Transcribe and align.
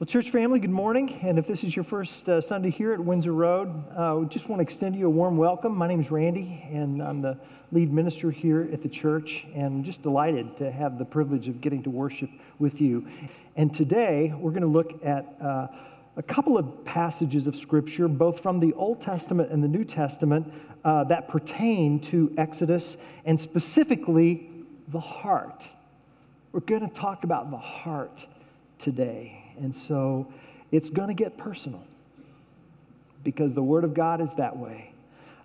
Well, 0.00 0.06
church 0.08 0.30
family, 0.30 0.58
good 0.58 0.70
morning. 0.70 1.20
And 1.22 1.38
if 1.38 1.46
this 1.46 1.62
is 1.62 1.76
your 1.76 1.84
first 1.84 2.28
uh, 2.28 2.40
Sunday 2.40 2.70
here 2.70 2.92
at 2.92 2.98
Windsor 2.98 3.32
Road, 3.32 3.72
uh, 3.96 4.24
just 4.24 4.48
want 4.48 4.58
to 4.58 4.64
extend 4.64 4.96
you 4.96 5.06
a 5.06 5.10
warm 5.10 5.36
welcome. 5.36 5.76
My 5.76 5.86
name 5.86 6.00
is 6.00 6.10
Randy, 6.10 6.66
and 6.68 7.00
I'm 7.00 7.22
the 7.22 7.38
lead 7.70 7.92
minister 7.92 8.32
here 8.32 8.68
at 8.72 8.82
the 8.82 8.88
church, 8.88 9.46
and 9.54 9.66
I'm 9.66 9.84
just 9.84 10.02
delighted 10.02 10.56
to 10.56 10.72
have 10.72 10.98
the 10.98 11.04
privilege 11.04 11.46
of 11.46 11.60
getting 11.60 11.84
to 11.84 11.90
worship 11.90 12.28
with 12.58 12.80
you. 12.80 13.06
And 13.54 13.72
today, 13.72 14.34
we're 14.36 14.50
going 14.50 14.62
to 14.62 14.66
look 14.66 14.98
at 15.04 15.36
uh, 15.40 15.68
a 16.16 16.22
couple 16.24 16.58
of 16.58 16.84
passages 16.84 17.46
of 17.46 17.54
Scripture, 17.54 18.08
both 18.08 18.40
from 18.40 18.58
the 18.58 18.72
Old 18.72 19.00
Testament 19.00 19.52
and 19.52 19.62
the 19.62 19.68
New 19.68 19.84
Testament, 19.84 20.52
uh, 20.84 21.04
that 21.04 21.28
pertain 21.28 22.00
to 22.00 22.34
Exodus 22.36 22.96
and 23.24 23.40
specifically 23.40 24.50
the 24.88 24.98
heart. 24.98 25.68
We're 26.50 26.60
going 26.60 26.80
to 26.80 26.92
talk 26.92 27.22
about 27.22 27.52
the 27.52 27.58
heart 27.58 28.26
today. 28.80 29.43
And 29.56 29.74
so 29.74 30.32
it's 30.70 30.90
going 30.90 31.08
to 31.08 31.14
get 31.14 31.36
personal 31.36 31.84
because 33.22 33.54
the 33.54 33.62
Word 33.62 33.84
of 33.84 33.94
God 33.94 34.20
is 34.20 34.34
that 34.34 34.56
way. 34.56 34.92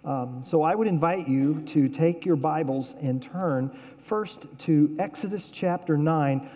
Um, 0.05 0.43
so 0.43 0.61
I 0.61 0.75
would 0.75 0.87
invite 0.87 1.27
you 1.27 1.61
to 1.67 1.89
take 1.89 2.25
your 2.25 2.35
Bibles 2.35 2.95
and 3.01 3.21
turn 3.21 3.77
first 4.01 4.47
to 4.59 4.95
Exodus 4.97 5.49
chapter 5.49 5.97
9, 5.97 6.49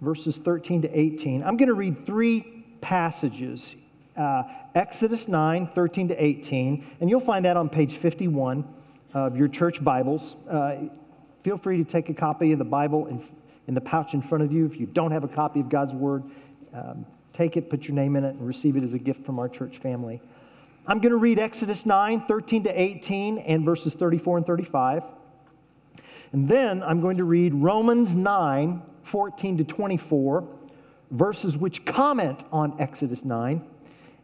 verses 0.00 0.38
13 0.38 0.82
to 0.82 0.98
18. 0.98 1.42
I'm 1.42 1.56
going 1.56 1.68
to 1.68 1.74
read 1.74 2.06
three 2.06 2.64
passages 2.80 3.74
uh, 4.16 4.42
Exodus 4.74 5.28
9, 5.28 5.68
13 5.68 6.08
to 6.08 6.24
18, 6.24 6.84
and 7.00 7.08
you'll 7.08 7.20
find 7.20 7.44
that 7.44 7.56
on 7.56 7.68
page 7.68 7.96
51 7.96 8.66
of 9.14 9.36
your 9.36 9.48
church 9.48 9.82
Bibles. 9.82 10.36
Uh, 10.46 10.88
feel 11.42 11.56
free 11.56 11.78
to 11.78 11.84
take 11.84 12.08
a 12.08 12.14
copy 12.14 12.52
of 12.52 12.58
the 12.58 12.64
Bible 12.64 13.06
in, 13.06 13.22
in 13.66 13.74
the 13.74 13.80
pouch 13.80 14.14
in 14.14 14.20
front 14.20 14.44
of 14.44 14.52
you. 14.52 14.66
If 14.66 14.78
you 14.78 14.86
don't 14.86 15.10
have 15.12 15.24
a 15.24 15.28
copy 15.28 15.60
of 15.60 15.68
God's 15.68 15.94
Word, 15.94 16.24
um, 16.74 17.06
take 17.32 17.56
it, 17.56 17.70
put 17.70 17.88
your 17.88 17.94
name 17.94 18.16
in 18.16 18.24
it, 18.24 18.34
and 18.34 18.46
receive 18.46 18.76
it 18.76 18.84
as 18.84 18.92
a 18.92 18.98
gift 18.98 19.24
from 19.24 19.38
our 19.38 19.48
church 19.48 19.78
family. 19.78 20.20
I'm 20.86 20.98
going 20.98 21.12
to 21.12 21.18
read 21.18 21.38
Exodus 21.38 21.86
9, 21.86 22.22
13 22.22 22.64
to 22.64 22.80
18, 22.80 23.38
and 23.38 23.64
verses 23.64 23.94
34 23.94 24.38
and 24.38 24.46
35. 24.46 25.04
And 26.32 26.48
then 26.48 26.82
I'm 26.82 27.00
going 27.00 27.16
to 27.18 27.24
read 27.24 27.54
Romans 27.54 28.14
9, 28.14 28.82
14 29.02 29.58
to 29.58 29.64
24, 29.64 30.48
verses 31.10 31.58
which 31.58 31.84
comment 31.84 32.44
on 32.52 32.80
Exodus 32.80 33.24
9. 33.24 33.64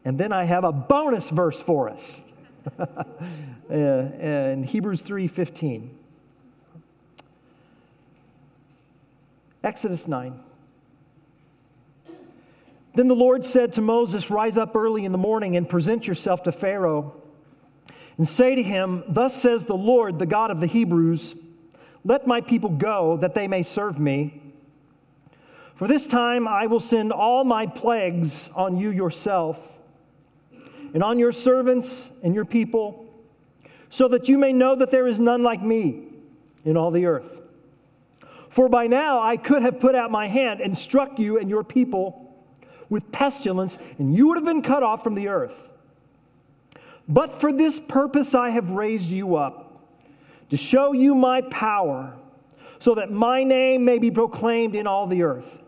And 0.04 0.18
then 0.18 0.32
I 0.32 0.44
have 0.44 0.64
a 0.64 0.72
bonus 0.72 1.30
verse 1.30 1.60
for 1.60 1.88
us 1.88 2.20
uh, 2.78 3.04
in 3.68 4.62
Hebrews 4.62 5.02
3, 5.02 5.26
15. 5.26 5.98
Exodus 9.64 10.06
9. 10.06 10.40
Then 12.96 13.08
the 13.08 13.14
Lord 13.14 13.44
said 13.44 13.74
to 13.74 13.82
Moses, 13.82 14.30
Rise 14.30 14.56
up 14.56 14.74
early 14.74 15.04
in 15.04 15.12
the 15.12 15.18
morning 15.18 15.54
and 15.54 15.68
present 15.68 16.06
yourself 16.06 16.42
to 16.44 16.52
Pharaoh, 16.52 17.14
and 18.16 18.26
say 18.26 18.54
to 18.54 18.62
him, 18.62 19.04
Thus 19.06 19.36
says 19.36 19.66
the 19.66 19.76
Lord, 19.76 20.18
the 20.18 20.24
God 20.24 20.50
of 20.50 20.60
the 20.60 20.66
Hebrews, 20.66 21.44
Let 22.04 22.26
my 22.26 22.40
people 22.40 22.70
go, 22.70 23.18
that 23.18 23.34
they 23.34 23.48
may 23.48 23.62
serve 23.62 24.00
me. 24.00 24.40
For 25.74 25.86
this 25.86 26.06
time 26.06 26.48
I 26.48 26.68
will 26.68 26.80
send 26.80 27.12
all 27.12 27.44
my 27.44 27.66
plagues 27.66 28.50
on 28.56 28.78
you 28.78 28.90
yourself, 28.90 29.78
and 30.94 31.02
on 31.02 31.18
your 31.18 31.32
servants 31.32 32.18
and 32.24 32.34
your 32.34 32.46
people, 32.46 33.14
so 33.90 34.08
that 34.08 34.30
you 34.30 34.38
may 34.38 34.54
know 34.54 34.74
that 34.74 34.90
there 34.90 35.06
is 35.06 35.20
none 35.20 35.42
like 35.42 35.60
me 35.60 36.04
in 36.64 36.78
all 36.78 36.90
the 36.90 37.04
earth. 37.04 37.42
For 38.48 38.70
by 38.70 38.86
now 38.86 39.20
I 39.20 39.36
could 39.36 39.60
have 39.60 39.80
put 39.80 39.94
out 39.94 40.10
my 40.10 40.28
hand 40.28 40.62
and 40.62 40.78
struck 40.78 41.18
you 41.18 41.38
and 41.38 41.50
your 41.50 41.62
people 41.62 42.25
with 42.88 43.12
pestilence, 43.12 43.78
and 43.98 44.16
you 44.16 44.28
would 44.28 44.36
have 44.36 44.44
been 44.44 44.62
cut 44.62 44.82
off 44.82 45.02
from 45.02 45.14
the 45.14 45.28
earth. 45.28 45.70
But 47.08 47.40
for 47.40 47.52
this 47.52 47.78
purpose 47.78 48.34
I 48.34 48.50
have 48.50 48.70
raised 48.70 49.10
you 49.10 49.36
up, 49.36 49.84
to 50.50 50.56
show 50.56 50.92
you 50.92 51.14
my 51.14 51.40
power, 51.42 52.14
so 52.78 52.94
that 52.94 53.10
my 53.10 53.42
name 53.42 53.84
may 53.84 53.98
be 53.98 54.10
proclaimed 54.10 54.74
in 54.74 54.86
all 54.86 55.06
the 55.06 55.22
earth. 55.22 55.60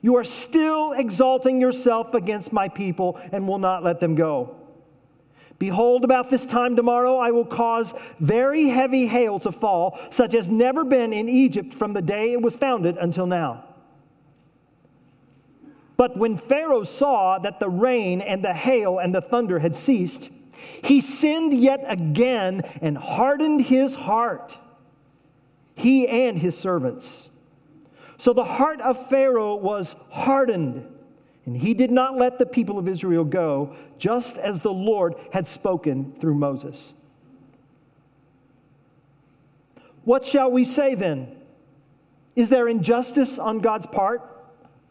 You 0.00 0.16
are 0.16 0.24
still 0.24 0.92
exalting 0.92 1.60
yourself 1.60 2.14
against 2.14 2.52
my 2.52 2.68
people 2.68 3.18
and 3.32 3.48
will 3.48 3.58
not 3.58 3.82
let 3.82 4.00
them 4.00 4.14
go. 4.14 4.56
Behold, 5.58 6.04
about 6.04 6.30
this 6.30 6.44
time 6.44 6.76
tomorrow 6.76 7.16
I 7.16 7.30
will 7.30 7.46
cause 7.46 7.94
very 8.20 8.66
heavy 8.68 9.06
hail 9.06 9.38
to 9.40 9.52
fall, 9.52 9.98
such 10.10 10.34
as 10.34 10.50
never 10.50 10.84
been 10.84 11.12
in 11.12 11.28
Egypt 11.28 11.72
from 11.72 11.94
the 11.94 12.02
day 12.02 12.32
it 12.32 12.42
was 12.42 12.56
founded 12.56 12.96
until 12.98 13.26
now. 13.26 13.64
But 15.96 16.16
when 16.16 16.36
Pharaoh 16.36 16.84
saw 16.84 17.38
that 17.38 17.60
the 17.60 17.68
rain 17.68 18.20
and 18.20 18.44
the 18.44 18.52
hail 18.52 18.98
and 18.98 19.14
the 19.14 19.20
thunder 19.20 19.60
had 19.60 19.74
ceased, 19.74 20.30
he 20.82 21.00
sinned 21.00 21.54
yet 21.54 21.84
again 21.86 22.62
and 22.80 22.98
hardened 22.98 23.66
his 23.66 23.94
heart, 23.94 24.58
he 25.74 26.08
and 26.08 26.38
his 26.38 26.58
servants. 26.58 27.30
So 28.16 28.32
the 28.32 28.44
heart 28.44 28.80
of 28.80 29.08
Pharaoh 29.08 29.54
was 29.54 29.94
hardened, 30.10 30.86
and 31.44 31.56
he 31.56 31.74
did 31.74 31.90
not 31.90 32.16
let 32.16 32.38
the 32.38 32.46
people 32.46 32.78
of 32.78 32.88
Israel 32.88 33.24
go, 33.24 33.74
just 33.98 34.36
as 34.38 34.60
the 34.60 34.72
Lord 34.72 35.14
had 35.32 35.46
spoken 35.46 36.12
through 36.14 36.34
Moses. 36.34 37.04
What 40.04 40.26
shall 40.26 40.50
we 40.50 40.64
say 40.64 40.94
then? 40.94 41.36
Is 42.36 42.48
there 42.48 42.68
injustice 42.68 43.38
on 43.38 43.60
God's 43.60 43.86
part? 43.86 44.33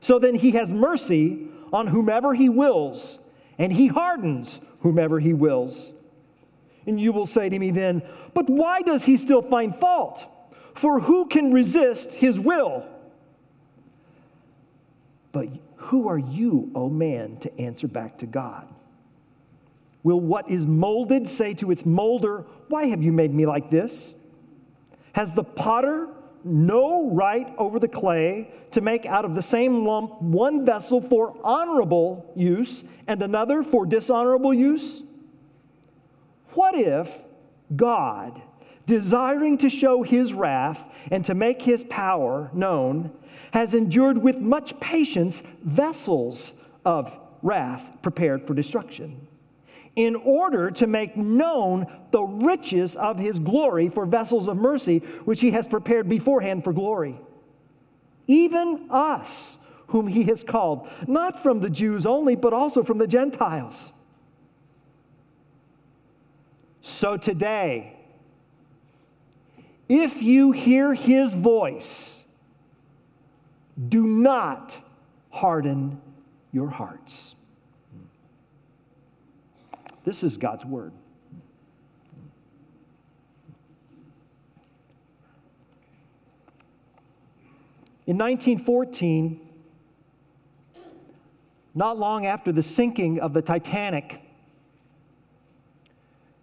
So 0.00 0.18
then 0.18 0.34
he 0.34 0.52
has 0.52 0.72
mercy 0.72 1.48
on 1.72 1.88
whomever 1.88 2.34
he 2.34 2.48
wills, 2.48 3.18
and 3.58 3.72
he 3.72 3.88
hardens 3.88 4.60
whomever 4.80 5.20
he 5.20 5.34
wills. 5.34 6.02
And 6.86 7.00
you 7.00 7.12
will 7.12 7.26
say 7.26 7.48
to 7.48 7.58
me 7.58 7.70
then, 7.70 8.02
But 8.34 8.48
why 8.48 8.80
does 8.80 9.04
he 9.04 9.16
still 9.16 9.42
find 9.42 9.74
fault? 9.74 10.24
For 10.74 11.00
who 11.00 11.26
can 11.26 11.52
resist 11.52 12.14
his 12.14 12.38
will? 12.38 12.86
But 15.32 15.48
who 15.76 16.08
are 16.08 16.18
you, 16.18 16.70
O 16.74 16.84
oh 16.84 16.88
man, 16.88 17.38
to 17.38 17.60
answer 17.60 17.88
back 17.88 18.18
to 18.18 18.26
God? 18.26 18.66
Will 20.02 20.20
what 20.20 20.50
is 20.50 20.66
molded 20.66 21.28
say 21.28 21.54
to 21.54 21.70
its 21.70 21.84
molder, 21.84 22.46
Why 22.68 22.86
have 22.86 23.02
you 23.02 23.12
made 23.12 23.34
me 23.34 23.44
like 23.44 23.70
this? 23.70 24.14
Has 25.12 25.32
the 25.32 25.44
potter 25.44 26.08
no 26.48 27.10
right 27.10 27.54
over 27.58 27.78
the 27.78 27.86
clay 27.86 28.50
to 28.72 28.80
make 28.80 29.06
out 29.06 29.24
of 29.24 29.34
the 29.34 29.42
same 29.42 29.84
lump 29.84 30.20
one 30.20 30.66
vessel 30.66 31.00
for 31.00 31.36
honorable 31.44 32.32
use 32.34 32.90
and 33.06 33.22
another 33.22 33.62
for 33.62 33.86
dishonorable 33.86 34.52
use? 34.52 35.02
What 36.54 36.74
if 36.74 37.22
God, 37.76 38.42
desiring 38.86 39.58
to 39.58 39.70
show 39.70 40.02
his 40.02 40.32
wrath 40.32 40.92
and 41.12 41.24
to 41.26 41.34
make 41.34 41.62
his 41.62 41.84
power 41.84 42.50
known, 42.52 43.12
has 43.52 43.74
endured 43.74 44.18
with 44.18 44.40
much 44.40 44.80
patience 44.80 45.42
vessels 45.62 46.68
of 46.84 47.16
wrath 47.42 47.90
prepared 48.02 48.44
for 48.44 48.54
destruction? 48.54 49.27
In 49.98 50.14
order 50.14 50.70
to 50.70 50.86
make 50.86 51.16
known 51.16 51.84
the 52.12 52.22
riches 52.22 52.94
of 52.94 53.18
his 53.18 53.40
glory 53.40 53.88
for 53.88 54.06
vessels 54.06 54.46
of 54.46 54.56
mercy, 54.56 55.00
which 55.24 55.40
he 55.40 55.50
has 55.50 55.66
prepared 55.66 56.08
beforehand 56.08 56.62
for 56.62 56.72
glory. 56.72 57.18
Even 58.28 58.86
us, 58.90 59.58
whom 59.88 60.06
he 60.06 60.22
has 60.22 60.44
called, 60.44 60.88
not 61.08 61.42
from 61.42 61.58
the 61.58 61.68
Jews 61.68 62.06
only, 62.06 62.36
but 62.36 62.52
also 62.52 62.84
from 62.84 62.98
the 62.98 63.08
Gentiles. 63.08 63.92
So 66.80 67.16
today, 67.16 67.96
if 69.88 70.22
you 70.22 70.52
hear 70.52 70.94
his 70.94 71.34
voice, 71.34 72.36
do 73.88 74.06
not 74.06 74.78
harden 75.30 76.00
your 76.52 76.68
hearts. 76.68 77.34
This 80.08 80.22
is 80.22 80.38
God's 80.38 80.64
word. 80.64 80.94
In 88.06 88.16
1914, 88.16 89.38
not 91.74 91.98
long 91.98 92.24
after 92.24 92.52
the 92.52 92.62
sinking 92.62 93.20
of 93.20 93.34
the 93.34 93.42
Titanic, 93.42 94.22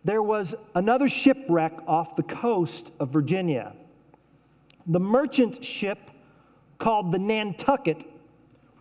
there 0.04 0.22
was 0.22 0.54
another 0.76 1.10
shipwreck 1.10 1.74
off 1.88 2.16
the 2.16 2.22
coast 2.22 2.92
of 3.00 3.10
Virginia. 3.10 3.74
The 4.86 5.00
merchant 5.00 5.66
ship 5.66 6.12
called 6.78 7.12
the 7.12 7.18
Nantucket 7.18 8.04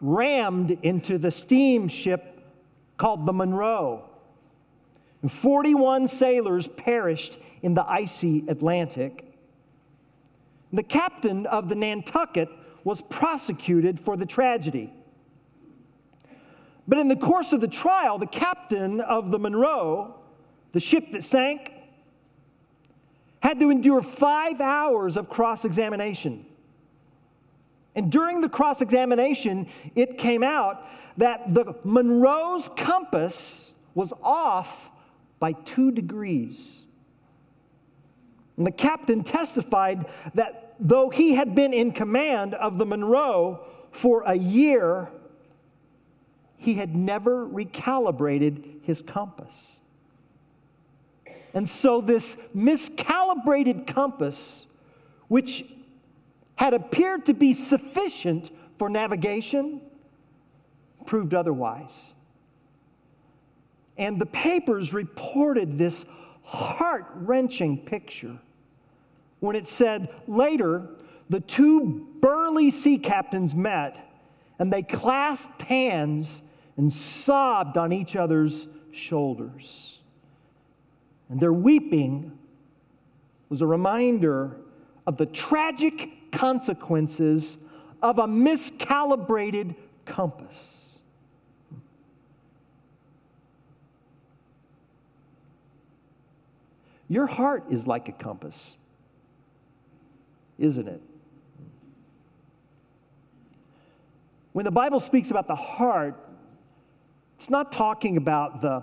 rammed 0.02 0.72
into 0.82 1.16
the 1.16 1.30
steamship 1.30 2.38
called 2.98 3.24
the 3.24 3.32
Monroe. 3.32 4.10
And 5.24 5.32
41 5.32 6.08
sailors 6.08 6.68
perished 6.68 7.38
in 7.62 7.72
the 7.72 7.90
icy 7.90 8.44
Atlantic. 8.46 9.24
The 10.70 10.82
captain 10.82 11.46
of 11.46 11.70
the 11.70 11.74
Nantucket 11.74 12.50
was 12.84 13.00
prosecuted 13.00 13.98
for 13.98 14.18
the 14.18 14.26
tragedy. 14.26 14.92
But 16.86 16.98
in 16.98 17.08
the 17.08 17.16
course 17.16 17.54
of 17.54 17.62
the 17.62 17.68
trial, 17.68 18.18
the 18.18 18.26
captain 18.26 19.00
of 19.00 19.30
the 19.30 19.38
Monroe 19.38 20.14
the 20.72 20.80
ship 20.80 21.12
that 21.12 21.24
sank 21.24 21.72
had 23.40 23.58
to 23.60 23.70
endure 23.70 24.02
five 24.02 24.60
hours 24.60 25.16
of 25.16 25.30
cross 25.30 25.64
examination. 25.64 26.44
And 27.94 28.12
during 28.12 28.42
the 28.42 28.50
cross 28.50 28.82
examination, 28.82 29.68
it 29.94 30.18
came 30.18 30.42
out 30.42 30.84
that 31.16 31.54
the 31.54 31.76
Monroe's 31.82 32.68
compass 32.68 33.72
was 33.94 34.12
off 34.22 34.90
by 35.44 35.52
two 35.52 35.92
degrees. 35.92 36.80
And 38.56 38.66
the 38.66 38.72
captain 38.72 39.22
testified 39.22 40.06
that 40.32 40.74
though 40.80 41.10
he 41.10 41.34
had 41.34 41.54
been 41.54 41.74
in 41.74 41.92
command 41.92 42.54
of 42.54 42.78
the 42.78 42.86
Monroe 42.86 43.62
for 43.92 44.22
a 44.24 44.32
year, 44.32 45.10
he 46.56 46.76
had 46.76 46.96
never 46.96 47.46
recalibrated 47.46 48.82
his 48.84 49.02
compass. 49.02 49.80
And 51.52 51.68
so, 51.68 52.00
this 52.00 52.36
miscalibrated 52.56 53.86
compass, 53.86 54.72
which 55.28 55.62
had 56.54 56.72
appeared 56.72 57.26
to 57.26 57.34
be 57.34 57.52
sufficient 57.52 58.50
for 58.78 58.88
navigation, 58.88 59.82
proved 61.04 61.34
otherwise. 61.34 62.13
And 63.96 64.20
the 64.20 64.26
papers 64.26 64.92
reported 64.92 65.78
this 65.78 66.04
heart 66.42 67.06
wrenching 67.14 67.78
picture 67.78 68.38
when 69.40 69.56
it 69.56 69.66
said 69.66 70.08
later 70.26 70.88
the 71.30 71.40
two 71.40 72.08
burly 72.20 72.70
sea 72.70 72.98
captains 72.98 73.54
met 73.54 74.00
and 74.58 74.72
they 74.72 74.82
clasped 74.82 75.62
hands 75.62 76.42
and 76.76 76.92
sobbed 76.92 77.76
on 77.76 77.92
each 77.92 78.16
other's 78.16 78.66
shoulders. 78.90 80.00
And 81.28 81.40
their 81.40 81.52
weeping 81.52 82.38
was 83.48 83.62
a 83.62 83.66
reminder 83.66 84.56
of 85.06 85.16
the 85.16 85.26
tragic 85.26 86.30
consequences 86.32 87.68
of 88.02 88.18
a 88.18 88.26
miscalibrated 88.26 89.74
compass. 90.04 90.93
Your 97.14 97.28
heart 97.28 97.66
is 97.70 97.86
like 97.86 98.08
a 98.08 98.12
compass, 98.12 98.76
isn't 100.58 100.88
it? 100.88 101.00
When 104.52 104.64
the 104.64 104.72
Bible 104.72 104.98
speaks 104.98 105.30
about 105.30 105.46
the 105.46 105.54
heart, 105.54 106.16
it's 107.36 107.48
not 107.48 107.70
talking 107.70 108.16
about 108.16 108.62
the 108.62 108.82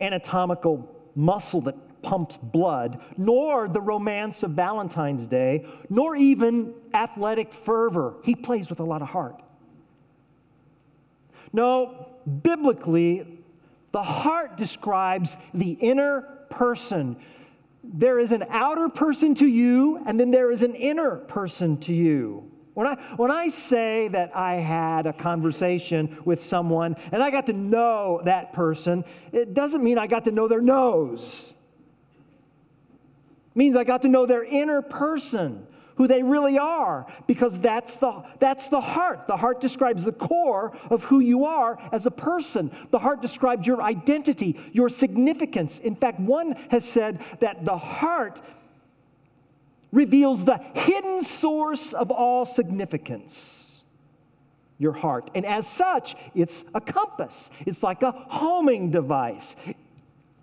anatomical 0.00 0.92
muscle 1.14 1.60
that 1.60 1.76
pumps 2.02 2.36
blood, 2.38 3.00
nor 3.16 3.68
the 3.68 3.80
romance 3.80 4.42
of 4.42 4.50
Valentine's 4.50 5.28
Day, 5.28 5.64
nor 5.90 6.16
even 6.16 6.74
athletic 6.92 7.52
fervor. 7.52 8.14
He 8.24 8.34
plays 8.34 8.68
with 8.68 8.80
a 8.80 8.84
lot 8.84 9.00
of 9.00 9.10
heart. 9.10 9.40
No, 11.52 12.08
biblically, 12.42 13.39
the 13.92 14.02
heart 14.02 14.56
describes 14.56 15.36
the 15.52 15.72
inner 15.72 16.22
person. 16.48 17.16
There 17.82 18.18
is 18.18 18.32
an 18.32 18.44
outer 18.50 18.88
person 18.88 19.34
to 19.36 19.46
you, 19.46 20.02
and 20.06 20.20
then 20.20 20.30
there 20.30 20.50
is 20.50 20.62
an 20.62 20.74
inner 20.74 21.16
person 21.16 21.78
to 21.80 21.92
you. 21.92 22.50
When 22.74 22.86
I, 22.86 22.94
when 23.16 23.30
I 23.30 23.48
say 23.48 24.08
that 24.08 24.34
I 24.36 24.54
had 24.54 25.06
a 25.06 25.12
conversation 25.12 26.16
with 26.24 26.42
someone 26.42 26.96
and 27.10 27.22
I 27.22 27.30
got 27.30 27.46
to 27.46 27.52
know 27.52 28.22
that 28.24 28.52
person, 28.52 29.04
it 29.32 29.54
doesn't 29.54 29.82
mean 29.82 29.98
I 29.98 30.06
got 30.06 30.24
to 30.26 30.30
know 30.30 30.46
their 30.46 30.62
nose. 30.62 31.54
It 33.50 33.56
means 33.56 33.74
I 33.74 33.84
got 33.84 34.02
to 34.02 34.08
know 34.08 34.24
their 34.24 34.44
inner 34.44 34.82
person, 34.82 35.66
who 36.00 36.06
they 36.06 36.22
really 36.22 36.58
are, 36.58 37.04
because 37.26 37.60
that's 37.60 37.96
the, 37.96 38.24
that's 38.38 38.68
the 38.68 38.80
heart. 38.80 39.26
The 39.26 39.36
heart 39.36 39.60
describes 39.60 40.02
the 40.02 40.12
core 40.12 40.74
of 40.88 41.04
who 41.04 41.20
you 41.20 41.44
are 41.44 41.78
as 41.92 42.06
a 42.06 42.10
person. 42.10 42.70
The 42.90 42.98
heart 42.98 43.20
describes 43.20 43.66
your 43.66 43.82
identity, 43.82 44.58
your 44.72 44.88
significance. 44.88 45.78
In 45.78 45.94
fact, 45.94 46.18
one 46.18 46.52
has 46.70 46.86
said 46.88 47.20
that 47.40 47.66
the 47.66 47.76
heart 47.76 48.40
reveals 49.92 50.46
the 50.46 50.56
hidden 50.74 51.22
source 51.22 51.92
of 51.92 52.10
all 52.10 52.46
significance 52.46 53.84
your 54.78 54.92
heart. 54.92 55.30
And 55.34 55.44
as 55.44 55.66
such, 55.66 56.14
it's 56.34 56.64
a 56.74 56.80
compass, 56.80 57.50
it's 57.66 57.82
like 57.82 58.02
a 58.02 58.12
homing 58.12 58.90
device 58.90 59.54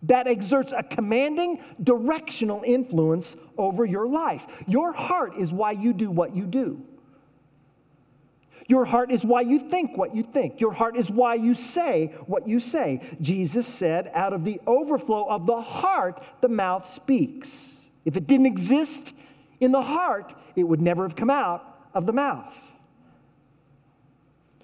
that 0.08 0.28
exerts 0.28 0.74
a 0.76 0.84
commanding 0.84 1.62
directional 1.82 2.64
influence 2.66 3.36
over 3.58 3.86
your 3.86 4.08
life. 4.08 4.46
Your 4.68 4.92
heart 4.92 5.38
is 5.38 5.54
why 5.54 5.72
you 5.72 5.94
do 5.94 6.12
what 6.12 6.36
you 6.36 6.46
do. 6.46 6.82
Your 8.68 8.84
heart 8.84 9.12
is 9.12 9.24
why 9.24 9.42
you 9.42 9.60
think 9.60 9.98
what 9.98 10.14
you 10.14 10.24
think. 10.24 10.60
Your 10.60 10.74
heart 10.74 10.98
is 10.98 11.10
why 11.10 11.36
you 11.36 11.54
say 11.54 12.14
what 12.26 12.48
you 12.48 12.60
say. 12.60 13.02
Jesus 13.22 13.66
said, 13.66 14.12
out 14.14 14.34
of 14.34 14.44
the 14.44 14.60
overflow 14.68 15.26
of 15.30 15.46
the 15.46 15.62
heart, 15.62 16.22
the 16.42 16.50
mouth 16.50 16.90
speaks. 16.90 17.90
If 18.04 18.18
it 18.18 18.28
didn't 18.28 18.46
exist, 18.46 19.14
in 19.60 19.72
the 19.72 19.82
heart, 19.82 20.36
it 20.56 20.64
would 20.64 20.82
never 20.82 21.04
have 21.04 21.16
come 21.16 21.30
out 21.30 21.90
of 21.94 22.06
the 22.06 22.14
mouth. 22.14 22.74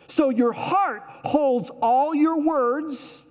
So 0.07 0.30
your 0.30 0.51
heart 0.51 1.04
holds 1.07 1.72
all 1.81 2.13
your 2.13 2.39
words, 2.39 3.24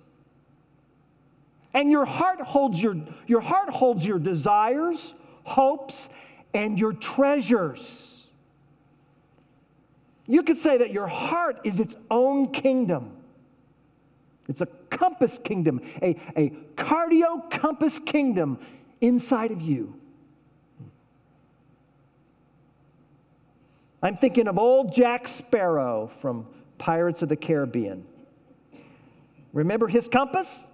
and 1.73 1.89
your 1.89 2.05
heart 2.05 2.41
holds 2.41 2.81
your, 2.81 2.95
your 3.27 3.41
heart 3.41 3.69
holds 3.69 4.05
your 4.05 4.19
desires, 4.19 5.13
hopes, 5.43 6.09
and 6.53 6.79
your 6.79 6.93
treasures. 6.93 8.27
You 10.27 10.43
could 10.43 10.57
say 10.57 10.77
that 10.77 10.91
your 10.91 11.07
heart 11.07 11.59
is 11.63 11.79
its 11.79 11.97
own 12.09 12.51
kingdom. 12.51 13.17
It's 14.47 14.61
a 14.61 14.67
compass 14.89 15.39
kingdom, 15.39 15.81
a, 16.01 16.15
a 16.35 16.49
cardio 16.75 17.49
compass 17.49 17.99
kingdom 17.99 18.59
inside 19.01 19.51
of 19.51 19.61
you. 19.61 19.95
I'm 24.01 24.17
thinking 24.17 24.47
of 24.49 24.59
old 24.59 24.93
Jack 24.93 25.29
Sparrow 25.29 26.07
from 26.07 26.45
Pirates 26.77 27.21
of 27.21 27.29
the 27.29 27.37
Caribbean. 27.37 28.05
Remember 29.53 29.87
his 29.87 30.09
compass? 30.09 30.67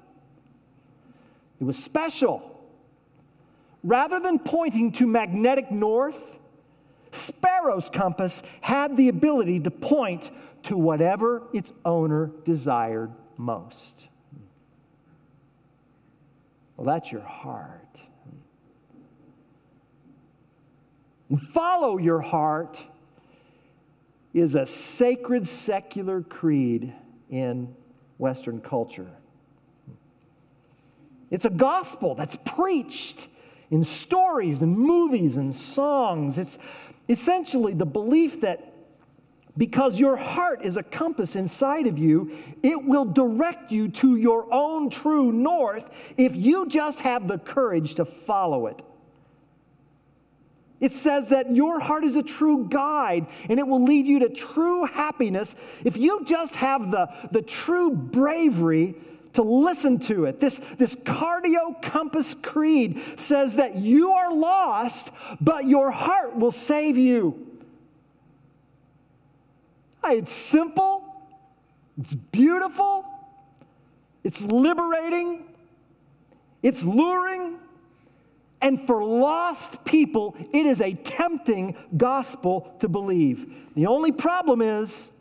It 1.59 1.63
was 1.63 1.81
special. 1.81 2.59
Rather 3.83 4.19
than 4.19 4.39
pointing 4.39 4.91
to 4.93 5.07
magnetic 5.07 5.71
north, 5.71 6.37
Sparrow's 7.11 7.89
compass 7.89 8.43
had 8.61 8.97
the 8.97 9.09
ability 9.09 9.59
to 9.61 9.71
point 9.71 10.31
to 10.63 10.77
whatever 10.77 11.43
its 11.53 11.73
owner 11.85 12.31
desired 12.43 13.11
most. 13.37 14.07
Well, 16.75 16.85
that's 16.85 17.11
your 17.11 17.21
heart. 17.21 18.01
Follow 21.51 21.97
your 21.97 22.21
heart 22.21 22.83
is 24.33 24.55
a 24.55 24.65
sacred 24.65 25.47
secular 25.47 26.21
creed 26.21 26.93
in 27.29 27.75
Western 28.17 28.61
culture. 28.61 29.11
It's 31.31 31.45
a 31.45 31.49
gospel 31.49 32.15
that's 32.15 32.37
preached 32.37 33.27
in 33.69 33.83
stories 33.83 34.61
and 34.61 34.77
movies 34.77 35.37
and 35.37 35.55
songs. 35.55 36.37
It's 36.37 36.57
essentially 37.07 37.73
the 37.73 37.85
belief 37.85 38.41
that 38.41 38.65
because 39.57 39.99
your 39.99 40.15
heart 40.15 40.61
is 40.63 40.77
a 40.77 40.83
compass 40.83 41.35
inside 41.35 41.85
of 41.85 41.99
you, 41.99 42.31
it 42.63 42.85
will 42.85 43.05
direct 43.05 43.71
you 43.71 43.89
to 43.89 44.15
your 44.15 44.51
own 44.53 44.89
true 44.89 45.31
north 45.31 46.13
if 46.17 46.35
you 46.35 46.67
just 46.67 47.01
have 47.01 47.27
the 47.27 47.37
courage 47.37 47.95
to 47.95 48.05
follow 48.05 48.67
it. 48.67 48.81
It 50.79 50.93
says 50.93 51.29
that 51.29 51.53
your 51.53 51.81
heart 51.81 52.05
is 52.05 52.15
a 52.15 52.23
true 52.23 52.67
guide 52.69 53.27
and 53.49 53.59
it 53.59 53.67
will 53.67 53.83
lead 53.83 54.05
you 54.05 54.19
to 54.19 54.29
true 54.29 54.85
happiness 54.85 55.55
if 55.83 55.97
you 55.97 56.23
just 56.23 56.55
have 56.55 56.89
the, 56.89 57.09
the 57.31 57.41
true 57.41 57.91
bravery 57.91 58.95
to 59.33 59.41
listen 59.41 59.99
to 59.99 60.25
it. 60.25 60.39
This, 60.39 60.59
this 60.77 60.95
cardio 60.95 61.81
compass 61.81 62.33
creed 62.33 62.99
says 63.19 63.55
that 63.55 63.75
you 63.75 64.11
are 64.11 64.33
lost, 64.33 65.11
but 65.39 65.65
your 65.65 65.91
heart 65.91 66.35
will 66.35 66.51
save 66.51 66.97
you. 66.97 67.47
It's 70.03 70.31
simple, 70.31 71.03
it's 71.99 72.15
beautiful, 72.15 73.05
it's 74.23 74.45
liberating, 74.45 75.43
it's 76.63 76.83
luring. 76.83 77.59
And 78.61 78.85
for 78.85 79.03
lost 79.03 79.85
people, 79.85 80.35
it 80.51 80.65
is 80.65 80.81
a 80.81 80.93
tempting 80.93 81.77
gospel 81.95 82.75
to 82.79 82.89
believe. 82.89 83.55
The 83.75 83.85
only 83.85 84.11
problem 84.11 84.61
is, 84.61 85.11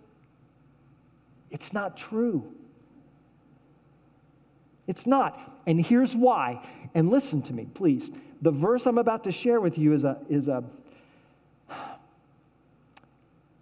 it's 1.51 1.73
not 1.73 1.97
true. 1.97 2.53
It's 4.89 5.07
not. 5.07 5.61
And 5.67 5.85
here's 5.85 6.17
why. 6.17 6.67
And 6.95 7.11
listen 7.11 7.43
to 7.43 7.53
me, 7.53 7.69
please. 7.73 8.11
The 8.41 8.51
verse 8.51 8.87
I'm 8.87 8.99
about 8.99 9.23
to 9.25 9.33
share 9.33 9.61
with 9.61 9.79
you 9.79 9.93
is 9.93 10.03
a, 10.03 10.19
is 10.29 10.49
a 10.49 10.65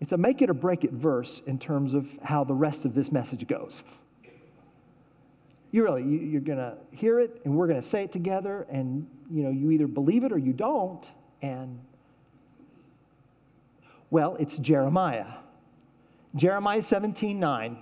it's 0.01 0.13
a 0.13 0.17
make 0.17 0.41
it 0.41 0.49
or 0.49 0.55
break 0.55 0.85
it 0.85 0.93
verse 0.93 1.41
in 1.41 1.59
terms 1.59 1.93
of 1.93 2.09
how 2.23 2.45
the 2.45 2.55
rest 2.55 2.85
of 2.85 2.95
this 2.95 3.11
message 3.11 3.47
goes. 3.49 3.83
You 5.73 5.83
really, 5.83 6.05
you, 6.05 6.39
are 6.39 6.41
going 6.41 6.59
to 6.59 6.79
hear 6.93 7.19
it 7.19 7.41
and 7.45 7.57
we're 7.57 7.67
going 7.67 7.81
to 7.81 7.87
say 7.87 8.05
it 8.05 8.13
together 8.13 8.67
and, 8.71 9.09
you 9.31 9.43
know, 9.43 9.51
you 9.51 9.73
either 9.73 9.89
believe 9.89 10.23
it 10.23 10.33
or 10.33 10.39
you 10.39 10.53
don't. 10.53 11.11
And, 11.43 11.81
well, 14.11 14.37
it's 14.37 14.57
Jeremiah. 14.59 15.27
Jeremiah 16.37 16.83
17, 16.83 17.41
9. 17.41 17.79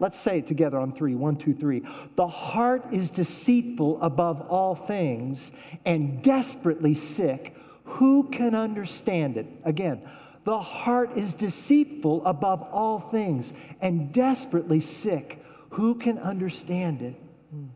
Let's 0.00 0.18
say 0.18 0.38
it 0.38 0.46
together 0.46 0.78
on 0.78 0.92
three. 0.92 1.14
One, 1.14 1.36
two, 1.36 1.54
three. 1.54 1.82
The 2.16 2.28
heart 2.28 2.92
is 2.92 3.10
deceitful 3.10 4.00
above 4.00 4.40
all 4.42 4.74
things 4.74 5.50
and 5.84 6.22
desperately 6.22 6.94
sick. 6.94 7.56
Who 7.84 8.24
can 8.24 8.54
understand 8.54 9.36
it? 9.36 9.46
Again, 9.64 10.02
the 10.44 10.58
heart 10.60 11.16
is 11.16 11.34
deceitful 11.34 12.24
above 12.24 12.62
all 12.62 12.98
things 12.98 13.52
and 13.80 14.12
desperately 14.12 14.80
sick. 14.80 15.44
Who 15.70 15.94
can 15.96 16.18
understand 16.18 17.02
it? 17.02 17.14
Hmm. 17.50 17.66